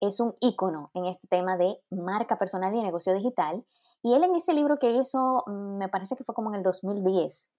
es 0.00 0.20
un 0.20 0.34
ícono 0.40 0.90
en 0.94 1.06
este 1.06 1.26
tema 1.28 1.56
de 1.56 1.80
marca 1.90 2.38
personal 2.38 2.74
y 2.74 2.82
negocio 2.82 3.14
digital. 3.14 3.64
Y 4.02 4.14
él 4.14 4.24
en 4.24 4.34
ese 4.34 4.52
libro 4.52 4.78
que 4.78 4.90
hizo, 4.90 5.44
mm, 5.46 5.78
me 5.78 5.88
parece 5.88 6.16
que 6.16 6.24
fue 6.24 6.34
como 6.34 6.50
en 6.50 6.56
el 6.56 6.62
2010, 6.62 7.50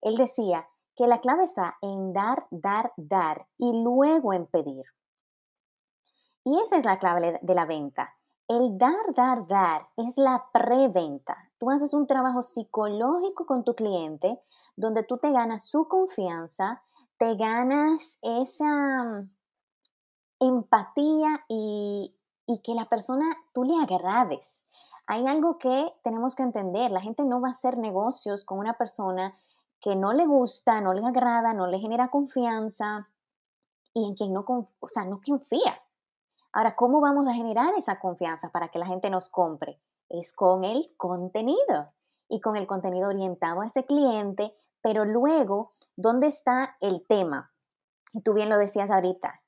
él 0.00 0.16
decía, 0.16 0.68
que 0.96 1.06
la 1.06 1.20
clave 1.20 1.44
está 1.44 1.76
en 1.82 2.12
dar, 2.12 2.46
dar, 2.50 2.92
dar 2.96 3.46
y 3.58 3.70
luego 3.82 4.32
en 4.32 4.46
pedir. 4.46 4.84
Y 6.42 6.58
esa 6.60 6.76
es 6.78 6.84
la 6.84 6.98
clave 6.98 7.38
de 7.40 7.54
la 7.54 7.66
venta. 7.66 8.14
El 8.48 8.78
dar, 8.78 9.14
dar, 9.14 9.46
dar 9.46 9.88
es 9.96 10.16
la 10.16 10.46
preventa. 10.52 11.36
Tú 11.58 11.70
haces 11.70 11.92
un 11.92 12.06
trabajo 12.06 12.42
psicológico 12.42 13.44
con 13.44 13.64
tu 13.64 13.74
cliente 13.74 14.40
donde 14.76 15.02
tú 15.02 15.18
te 15.18 15.32
ganas 15.32 15.68
su 15.68 15.86
confianza, 15.86 16.82
te 17.18 17.34
ganas 17.34 18.18
esa 18.22 19.04
mm, 19.04 19.30
empatía 20.40 21.44
y, 21.48 22.14
y 22.46 22.62
que 22.62 22.74
la 22.74 22.88
persona 22.88 23.26
tú 23.52 23.64
le 23.64 23.74
agrades. 23.82 24.66
Hay 25.08 25.26
algo 25.26 25.58
que 25.58 25.92
tenemos 26.02 26.34
que 26.34 26.42
entender. 26.42 26.90
La 26.90 27.00
gente 27.00 27.24
no 27.24 27.40
va 27.40 27.48
a 27.48 27.52
hacer 27.52 27.76
negocios 27.76 28.44
con 28.44 28.58
una 28.58 28.74
persona 28.74 29.34
que 29.86 29.94
no 29.94 30.12
le 30.12 30.26
gusta, 30.26 30.80
no 30.80 30.94
le 30.94 31.06
agrada, 31.06 31.54
no 31.54 31.68
le 31.68 31.78
genera 31.78 32.10
confianza 32.10 33.08
y 33.94 34.04
en 34.04 34.16
quien 34.16 34.32
no, 34.32 34.44
o 34.80 34.88
sea, 34.88 35.04
no 35.04 35.20
confía. 35.24 35.80
Ahora, 36.52 36.74
¿cómo 36.74 37.00
vamos 37.00 37.28
a 37.28 37.34
generar 37.34 37.72
esa 37.78 38.00
confianza 38.00 38.50
para 38.50 38.66
que 38.66 38.80
la 38.80 38.86
gente 38.86 39.10
nos 39.10 39.28
compre? 39.28 39.80
Es 40.08 40.32
con 40.32 40.64
el 40.64 40.92
contenido 40.96 41.92
y 42.28 42.40
con 42.40 42.56
el 42.56 42.66
contenido 42.66 43.10
orientado 43.10 43.60
a 43.60 43.66
ese 43.66 43.84
cliente, 43.84 44.56
pero 44.82 45.04
luego, 45.04 45.74
¿dónde 45.94 46.26
está 46.26 46.76
el 46.80 47.06
tema? 47.06 47.52
Y 48.12 48.22
tú 48.22 48.34
bien 48.34 48.48
lo 48.48 48.58
decías 48.58 48.90
ahorita. 48.90 49.40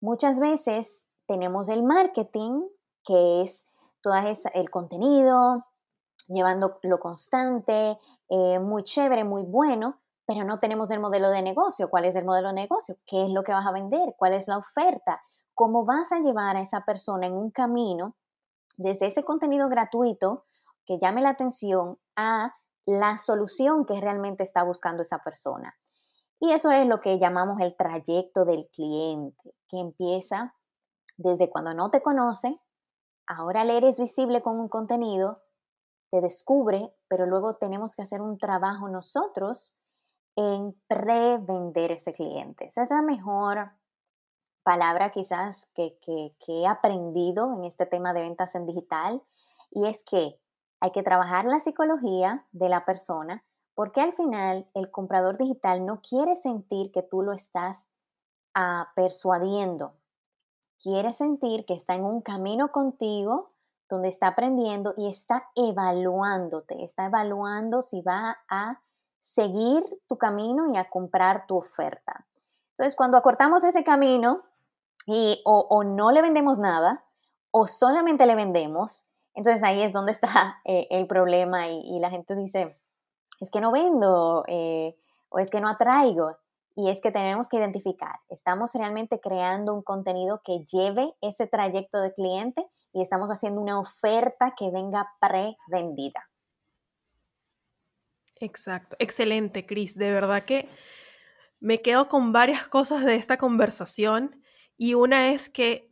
Muchas 0.00 0.38
veces 0.38 1.04
tenemos 1.26 1.68
el 1.68 1.82
marketing, 1.82 2.62
que 3.02 3.42
es 3.42 3.68
todo 4.02 4.14
el 4.54 4.70
contenido, 4.70 5.66
llevando 6.30 6.78
lo 6.82 6.98
constante, 6.98 7.98
eh, 8.28 8.58
muy 8.58 8.82
chévere, 8.82 9.24
muy 9.24 9.42
bueno, 9.42 10.00
pero 10.26 10.44
no 10.44 10.58
tenemos 10.58 10.90
el 10.90 11.00
modelo 11.00 11.30
de 11.30 11.42
negocio. 11.42 11.90
¿Cuál 11.90 12.04
es 12.04 12.16
el 12.16 12.24
modelo 12.24 12.48
de 12.48 12.54
negocio? 12.54 12.96
¿Qué 13.04 13.24
es 13.24 13.30
lo 13.30 13.42
que 13.42 13.52
vas 13.52 13.66
a 13.66 13.72
vender? 13.72 14.14
¿Cuál 14.16 14.34
es 14.34 14.46
la 14.48 14.58
oferta? 14.58 15.20
¿Cómo 15.54 15.84
vas 15.84 16.12
a 16.12 16.20
llevar 16.20 16.56
a 16.56 16.62
esa 16.62 16.84
persona 16.84 17.26
en 17.26 17.34
un 17.34 17.50
camino 17.50 18.16
desde 18.76 19.06
ese 19.06 19.24
contenido 19.24 19.68
gratuito 19.68 20.46
que 20.86 20.98
llame 20.98 21.20
la 21.20 21.30
atención 21.30 21.98
a 22.16 22.54
la 22.86 23.18
solución 23.18 23.84
que 23.84 24.00
realmente 24.00 24.44
está 24.44 24.62
buscando 24.62 25.02
esa 25.02 25.18
persona? 25.18 25.74
Y 26.38 26.52
eso 26.52 26.70
es 26.70 26.86
lo 26.86 27.00
que 27.00 27.18
llamamos 27.18 27.60
el 27.60 27.76
trayecto 27.76 28.44
del 28.44 28.68
cliente, 28.72 29.54
que 29.68 29.78
empieza 29.78 30.54
desde 31.18 31.50
cuando 31.50 31.74
no 31.74 31.90
te 31.90 32.02
conoce, 32.02 32.58
ahora 33.26 33.64
le 33.64 33.76
eres 33.76 33.98
visible 33.98 34.42
con 34.42 34.58
un 34.58 34.68
contenido, 34.68 35.42
te 36.10 36.20
descubre, 36.20 36.92
pero 37.08 37.26
luego 37.26 37.56
tenemos 37.56 37.94
que 37.94 38.02
hacer 38.02 38.20
un 38.20 38.38
trabajo 38.38 38.88
nosotros 38.88 39.76
en 40.36 40.74
prevender 40.86 41.92
ese 41.92 42.12
cliente. 42.12 42.66
Esa 42.66 42.84
es 42.84 42.90
la 42.90 43.02
mejor 43.02 43.72
palabra 44.62 45.10
quizás 45.10 45.70
que, 45.74 45.98
he 46.46 46.66
aprendido 46.66 47.52
en 47.54 47.64
este 47.64 47.86
tema 47.86 48.12
de 48.12 48.22
ventas 48.22 48.54
en 48.54 48.66
digital 48.66 49.22
y 49.70 49.86
es 49.86 50.02
que 50.04 50.38
hay 50.80 50.92
que 50.92 51.02
trabajar 51.02 51.44
la 51.44 51.60
psicología 51.60 52.46
de 52.52 52.68
la 52.68 52.84
persona 52.84 53.40
porque 53.74 54.00
al 54.00 54.12
final 54.12 54.68
el 54.74 54.90
comprador 54.90 55.38
digital 55.38 55.86
no 55.86 56.00
quiere 56.02 56.36
sentir 56.36 56.92
que 56.92 57.02
tú 57.02 57.22
lo 57.22 57.32
estás 57.32 57.88
ah, 58.54 58.92
persuadiendo, 58.94 59.94
quiere 60.82 61.12
sentir 61.12 61.64
que 61.64 61.74
está 61.74 61.94
en 61.94 62.04
un 62.04 62.20
camino 62.20 62.72
contigo 62.72 63.49
donde 63.90 64.08
está 64.08 64.28
aprendiendo 64.28 64.94
y 64.96 65.08
está 65.08 65.50
evaluándote, 65.56 66.82
está 66.84 67.06
evaluando 67.06 67.82
si 67.82 68.00
va 68.00 68.38
a 68.48 68.80
seguir 69.18 69.84
tu 70.08 70.16
camino 70.16 70.72
y 70.72 70.76
a 70.76 70.88
comprar 70.88 71.46
tu 71.46 71.56
oferta. 71.56 72.24
Entonces, 72.70 72.96
cuando 72.96 73.18
acortamos 73.18 73.64
ese 73.64 73.84
camino 73.84 74.40
y 75.06 75.42
o, 75.44 75.84
no 75.84 76.12
le 76.12 76.22
vendemos 76.22 76.58
nada 76.60 77.04
o 77.50 77.66
solamente 77.66 78.26
le 78.26 78.36
vendemos, 78.36 79.08
entonces 79.34 79.62
ahí 79.62 79.82
es 79.82 79.92
donde 79.92 80.12
está 80.12 80.60
eh, 80.64 80.86
el 80.90 81.06
problema 81.06 81.68
y, 81.68 81.98
la 81.98 82.10
gente 82.10 82.34
dice, 82.36 82.74
es 83.40 83.50
que 83.50 83.60
no 83.60 83.72
vendo 83.72 84.44
eh, 84.46 84.96
o 85.28 85.40
es 85.40 85.50
que 85.50 85.60
no 85.60 85.68
atraigo. 85.68 86.36
Y 86.76 86.88
es 86.88 87.00
que 87.00 87.10
tenemos 87.10 87.48
que 87.48 87.56
identificar, 87.56 88.20
¿estamos 88.28 88.72
realmente 88.74 89.20
creando 89.20 89.74
un 89.74 89.82
contenido 89.82 90.40
que 90.42 90.64
lleve 90.64 91.14
ese 91.20 91.48
trayecto 91.48 92.00
de 92.00 92.14
cliente 92.14 92.66
y 92.92 93.02
estamos 93.02 93.30
haciendo 93.30 93.60
una 93.60 93.78
oferta 93.78 94.54
que 94.56 94.70
venga 94.70 95.08
pre-vendida. 95.20 96.28
Exacto, 98.36 98.96
excelente, 98.98 99.66
Cris. 99.66 99.96
De 99.96 100.10
verdad 100.10 100.42
que 100.44 100.68
me 101.60 101.82
quedo 101.82 102.08
con 102.08 102.32
varias 102.32 102.66
cosas 102.68 103.04
de 103.04 103.16
esta 103.16 103.36
conversación 103.36 104.42
y 104.78 104.94
una 104.94 105.32
es 105.32 105.50
que 105.50 105.90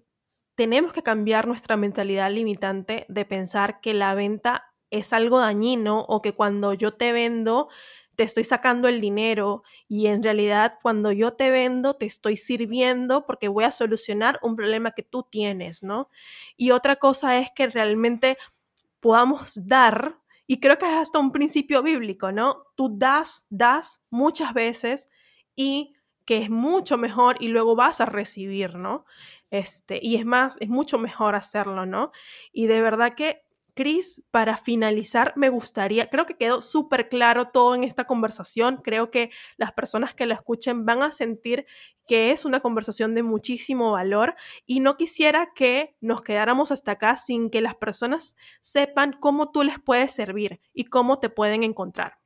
tenemos 0.54 0.92
que 0.92 1.02
cambiar 1.02 1.46
nuestra 1.46 1.76
mentalidad 1.76 2.32
limitante 2.32 3.04
de 3.08 3.24
pensar 3.24 3.80
que 3.80 3.94
la 3.94 4.14
venta 4.14 4.74
es 4.90 5.12
algo 5.12 5.38
dañino 5.38 6.00
o 6.08 6.22
que 6.22 6.32
cuando 6.32 6.72
yo 6.72 6.94
te 6.94 7.12
vendo 7.12 7.68
te 8.18 8.24
estoy 8.24 8.42
sacando 8.42 8.88
el 8.88 9.00
dinero 9.00 9.62
y 9.86 10.08
en 10.08 10.24
realidad 10.24 10.80
cuando 10.82 11.12
yo 11.12 11.34
te 11.34 11.52
vendo 11.52 11.94
te 11.94 12.04
estoy 12.06 12.36
sirviendo 12.36 13.24
porque 13.26 13.46
voy 13.46 13.62
a 13.62 13.70
solucionar 13.70 14.40
un 14.42 14.56
problema 14.56 14.90
que 14.90 15.04
tú 15.04 15.22
tienes, 15.22 15.84
¿no? 15.84 16.10
Y 16.56 16.72
otra 16.72 16.96
cosa 16.96 17.38
es 17.38 17.50
que 17.54 17.68
realmente 17.68 18.36
podamos 19.00 19.68
dar, 19.68 20.18
y 20.48 20.60
creo 20.60 20.78
que 20.78 20.86
es 20.86 20.92
hasta 20.96 21.20
un 21.20 21.30
principio 21.32 21.82
bíblico, 21.82 22.32
¿no? 22.32 22.64
Tú 22.74 22.90
das, 22.98 23.46
das 23.50 24.02
muchas 24.10 24.52
veces 24.52 25.08
y 25.54 25.94
que 26.24 26.38
es 26.38 26.50
mucho 26.50 26.98
mejor 26.98 27.36
y 27.40 27.48
luego 27.48 27.76
vas 27.76 28.00
a 28.00 28.06
recibir, 28.06 28.74
¿no? 28.76 29.04
Este, 29.52 30.00
y 30.02 30.16
es 30.16 30.26
más, 30.26 30.56
es 30.60 30.68
mucho 30.68 30.98
mejor 30.98 31.36
hacerlo, 31.36 31.86
¿no? 31.86 32.10
Y 32.52 32.66
de 32.66 32.82
verdad 32.82 33.14
que 33.14 33.42
Cris, 33.78 34.20
para 34.32 34.56
finalizar, 34.56 35.34
me 35.36 35.50
gustaría, 35.50 36.10
creo 36.10 36.26
que 36.26 36.36
quedó 36.36 36.62
súper 36.62 37.08
claro 37.08 37.50
todo 37.50 37.76
en 37.76 37.84
esta 37.84 38.06
conversación, 38.08 38.78
creo 38.82 39.12
que 39.12 39.30
las 39.56 39.70
personas 39.70 40.16
que 40.16 40.26
la 40.26 40.34
escuchen 40.34 40.84
van 40.84 41.04
a 41.04 41.12
sentir 41.12 41.64
que 42.04 42.32
es 42.32 42.44
una 42.44 42.58
conversación 42.58 43.14
de 43.14 43.22
muchísimo 43.22 43.92
valor 43.92 44.34
y 44.66 44.80
no 44.80 44.96
quisiera 44.96 45.52
que 45.54 45.94
nos 46.00 46.22
quedáramos 46.22 46.72
hasta 46.72 46.90
acá 46.90 47.16
sin 47.18 47.50
que 47.50 47.60
las 47.60 47.76
personas 47.76 48.36
sepan 48.62 49.12
cómo 49.12 49.52
tú 49.52 49.62
les 49.62 49.78
puedes 49.78 50.10
servir 50.10 50.60
y 50.74 50.86
cómo 50.86 51.20
te 51.20 51.30
pueden 51.30 51.62
encontrar. 51.62 52.18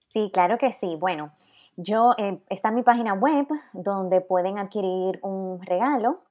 Sí, 0.00 0.30
claro 0.30 0.58
que 0.58 0.70
sí. 0.70 0.96
Bueno, 0.96 1.32
yo, 1.78 2.10
eh, 2.18 2.42
está 2.50 2.70
mi 2.70 2.82
página 2.82 3.14
web 3.14 3.46
donde 3.72 4.20
pueden 4.20 4.58
adquirir 4.58 5.18
un 5.22 5.62
regalo. 5.62 6.24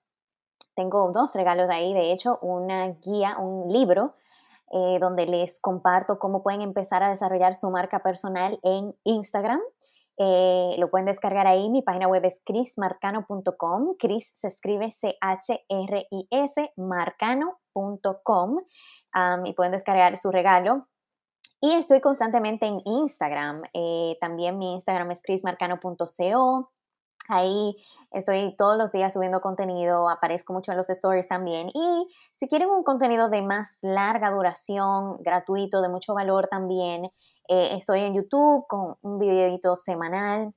Tengo 0.75 1.11
dos 1.11 1.33
regalos 1.33 1.71
ahí, 1.71 1.91
de 1.91 2.11
hecho, 2.11 2.37
una 2.43 2.89
guía, 2.89 3.35
un 3.39 3.73
libro 3.73 4.13
eh, 4.71 4.97
donde 4.99 5.25
les 5.25 5.59
comparto 5.59 6.19
cómo 6.19 6.43
pueden 6.43 6.61
empezar 6.61 7.03
a 7.03 7.09
desarrollar 7.09 7.53
su 7.53 7.69
marca 7.69 7.99
personal 7.99 8.59
en 8.63 8.95
Instagram. 9.03 9.59
Eh, 10.17 10.75
lo 10.77 10.89
pueden 10.89 11.05
descargar 11.05 11.47
ahí. 11.47 11.69
Mi 11.69 11.81
página 11.81 12.07
web 12.07 12.25
es 12.25 12.41
chrismarcano.com. 12.45 13.95
Chris 13.97 14.31
se 14.35 14.49
escribe 14.49 14.91
C-H-R-I-S, 14.91 16.73
marcano.com. 16.75 18.59
y 19.45 19.53
pueden 19.53 19.71
descargar 19.71 20.17
su 20.17 20.29
regalo. 20.29 20.87
Y 21.61 21.73
estoy 21.73 21.99
constantemente 21.99 22.65
en 22.65 22.81
Instagram. 22.85 23.63
Eh, 23.73 24.17
también 24.21 24.57
mi 24.57 24.73
Instagram 24.73 25.11
es 25.11 25.21
chrismarcano.co. 25.21 26.71
Ahí 27.29 27.77
estoy 28.09 28.55
todos 28.57 28.75
los 28.75 28.91
días 28.91 29.13
subiendo 29.13 29.39
contenido, 29.39 30.09
aparezco 30.09 30.51
mucho 30.51 30.71
en 30.71 30.77
los 30.77 30.89
stories 30.89 31.27
también. 31.27 31.69
Y 31.69 32.07
si 32.31 32.47
quieren 32.47 32.69
un 32.69 32.83
contenido 32.83 33.29
de 33.29 33.43
más 33.43 33.77
larga 33.83 34.31
duración, 34.31 35.17
gratuito, 35.19 35.83
de 35.83 35.89
mucho 35.89 36.15
valor 36.15 36.47
también, 36.47 37.05
eh, 37.47 37.69
estoy 37.73 38.01
en 38.01 38.15
YouTube 38.15 38.65
con 38.67 38.97
un 39.01 39.19
videito 39.19 39.77
semanal 39.77 40.55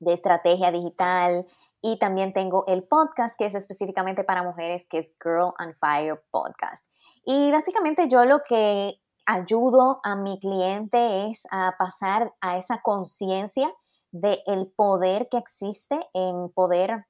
de 0.00 0.14
estrategia 0.14 0.72
digital. 0.72 1.46
Y 1.82 1.98
también 1.98 2.32
tengo 2.32 2.64
el 2.66 2.84
podcast 2.84 3.36
que 3.38 3.44
es 3.44 3.54
específicamente 3.54 4.24
para 4.24 4.42
mujeres, 4.42 4.88
que 4.88 4.98
es 4.98 5.14
Girl 5.22 5.52
on 5.60 5.74
Fire 5.78 6.20
Podcast. 6.30 6.84
Y 7.24 7.52
básicamente 7.52 8.08
yo 8.08 8.24
lo 8.24 8.42
que 8.42 8.98
ayudo 9.26 10.00
a 10.02 10.16
mi 10.16 10.40
cliente 10.40 11.26
es 11.30 11.42
a 11.50 11.74
pasar 11.78 12.32
a 12.40 12.56
esa 12.56 12.80
conciencia 12.80 13.70
del 14.10 14.40
el 14.46 14.66
poder 14.68 15.28
que 15.28 15.38
existe 15.38 15.98
en 16.14 16.50
poder 16.50 17.06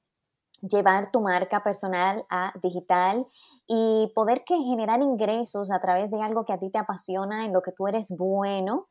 llevar 0.61 1.11
tu 1.11 1.21
marca 1.21 1.63
personal 1.63 2.25
a 2.29 2.53
digital 2.61 3.25
y 3.67 4.11
poder 4.15 4.43
que 4.45 4.57
generar 4.57 5.01
ingresos 5.01 5.71
a 5.71 5.79
través 5.79 6.11
de 6.11 6.21
algo 6.21 6.45
que 6.45 6.53
a 6.53 6.59
ti 6.59 6.69
te 6.69 6.77
apasiona, 6.77 7.45
en 7.45 7.53
lo 7.53 7.61
que 7.61 7.71
tú 7.71 7.87
eres 7.87 8.15
bueno 8.17 8.87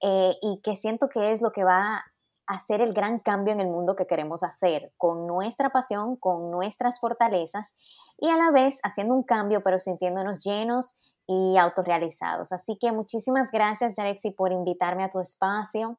eh, 0.00 0.36
y 0.40 0.60
que 0.62 0.76
siento 0.76 1.08
que 1.08 1.32
es 1.32 1.42
lo 1.42 1.52
que 1.52 1.64
va 1.64 1.96
a 1.96 2.04
hacer 2.46 2.80
el 2.80 2.92
gran 2.92 3.20
cambio 3.20 3.52
en 3.52 3.60
el 3.60 3.68
mundo 3.68 3.94
que 3.94 4.06
queremos 4.06 4.42
hacer, 4.42 4.92
con 4.96 5.26
nuestra 5.26 5.70
pasión, 5.70 6.16
con 6.16 6.50
nuestras 6.50 6.98
fortalezas 6.98 7.76
y 8.18 8.28
a 8.28 8.36
la 8.36 8.50
vez 8.50 8.80
haciendo 8.82 9.14
un 9.14 9.22
cambio, 9.22 9.62
pero 9.62 9.78
sintiéndonos 9.78 10.42
llenos 10.42 11.00
y 11.28 11.56
autorrealizados. 11.58 12.52
Así 12.52 12.76
que 12.76 12.90
muchísimas 12.90 13.50
gracias, 13.52 13.94
Yarexi, 13.96 14.32
por 14.32 14.52
invitarme 14.52 15.04
a 15.04 15.10
tu 15.10 15.20
espacio. 15.20 15.98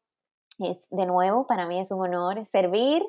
De 0.89 1.05
nuevo, 1.05 1.47
para 1.47 1.67
mí 1.67 1.79
es 1.79 1.91
un 1.91 2.01
honor 2.01 2.45
servir 2.45 3.03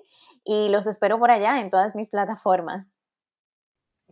y 0.44 0.68
los 0.68 0.86
espero 0.86 1.18
por 1.18 1.30
allá 1.30 1.60
en 1.60 1.70
todas 1.70 1.94
mis 1.94 2.10
plataformas. 2.10 2.86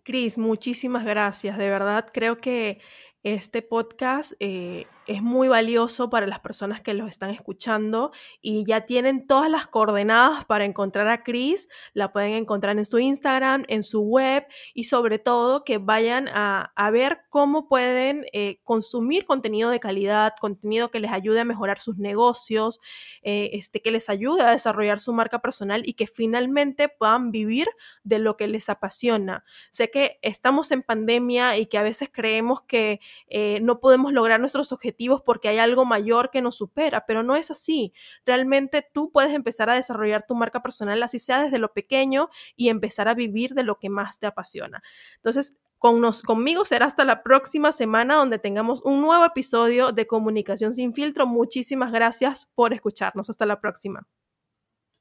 Cris, 0.03 0.39
muchísimas 0.39 1.05
gracias. 1.05 1.59
De 1.59 1.69
verdad, 1.69 2.07
creo 2.13 2.37
que 2.37 2.81
este 3.23 3.63
podcast 3.63 4.33
eh, 4.41 4.87
es 5.07 5.23
muy 5.23 5.49
valioso 5.49 6.11
para 6.11 6.27
las 6.27 6.41
personas 6.41 6.81
que 6.81 6.95
los 6.95 7.09
están 7.09 7.31
escuchando 7.31 8.13
y 8.41 8.65
ya 8.65 8.83
tienen 8.83 9.27
todas 9.27 9.51
las 9.51 9.67
coordenadas 9.67 10.45
para 10.45 10.65
encontrar 10.65 11.09
a 11.09 11.23
Chris. 11.23 11.69
La 11.95 12.13
pueden 12.13 12.35
encontrar 12.35 12.79
en 12.79 12.85
su 12.85 12.99
Instagram, 12.99 13.65
en 13.69 13.83
su 13.83 14.03
web 14.03 14.47
y 14.75 14.85
sobre 14.85 15.19
todo 15.19 15.65
que 15.65 15.79
vayan 15.79 16.29
a, 16.29 16.73
ver 16.93 17.21
cómo 17.29 17.69
pueden 17.69 18.27
eh, 18.33 18.61
consumir 18.65 19.25
contenido 19.25 19.71
de 19.71 19.79
calidad, 19.79 20.35
contenido 20.41 20.91
que 20.91 20.99
les 20.99 21.13
ayude 21.13 21.41
a 21.41 21.45
mejorar 21.45 21.79
sus 21.79 21.99
negocios, 21.99 22.81
eh, 23.23 23.51
este, 23.53 23.81
que 23.81 23.93
les 23.93 24.09
ayude 24.11 24.43
a 24.43 24.51
desarrollar 24.51 24.99
su 24.99 25.13
marca 25.13 25.41
personal 25.41 25.83
y 25.85 25.95
que 25.95 26.09
finalmente 26.09 26.89
puedan 26.89 27.31
vivir 27.31 27.69
de 28.03 28.19
lo 28.19 28.37
que 28.37 28.49
les 28.49 28.69
apasiona. 28.69 29.45
Sé 29.71 29.91
que 29.91 30.19
estamos 30.23 30.73
en 30.73 30.83
pandemia 30.83 31.59
y 31.59 31.67
que 31.67 31.79
a 31.79 31.83
veces 31.83 32.11
creemos 32.13 32.63
que 32.63 33.01
eh, 33.29 33.61
no 33.63 33.79
podemos 33.79 34.13
lograr 34.13 34.41
nuestros 34.41 34.73
objetivos 34.73 35.00
porque 35.25 35.49
hay 35.49 35.59
algo 35.59 35.85
mayor 35.85 36.31
que 36.31 36.43
nos 36.43 36.57
supera, 36.57 37.07
pero 37.07 37.23
no 37.23 37.37
es 37.37 37.51
así. 37.51 37.93
Realmente 38.27 38.87
tú 38.93 39.11
puedes 39.11 39.33
empezar 39.33 39.71
a 39.71 39.75
desarrollar 39.75 40.27
tu 40.27 40.35
marca 40.35 40.63
personal, 40.63 41.03
así 41.03 41.19
sea 41.19 41.43
desde 41.43 41.59
lo 41.59 41.73
pequeño, 41.73 42.29
y 42.57 42.69
empezar 42.69 43.09
a 43.09 43.15
vivir 43.15 43.55
de 43.55 43.63
lo 43.63 43.79
que 43.79 43.89
más 43.89 44.19
te 44.19 44.27
apasiona. 44.27 44.83
Entonces, 45.17 45.55
con 45.79 46.03
conmigo 46.27 46.67
será 46.67 46.87
hasta 46.87 47.07
la 47.07 47.23
próxima 47.23 47.73
semana 47.73 48.17
donde 48.17 48.39
tengamos 48.39 48.83
un 48.83 49.01
nuevo 49.01 49.25
episodio 49.25 49.93
de 49.93 50.07
Comunicación 50.07 50.75
sin 50.75 50.93
filtro. 50.93 51.27
Muchísimas 51.27 51.91
gracias 51.91 52.47
por 52.55 52.75
escucharnos. 52.75 53.31
Hasta 53.31 53.47
la 53.47 53.61
próxima. 53.61 54.07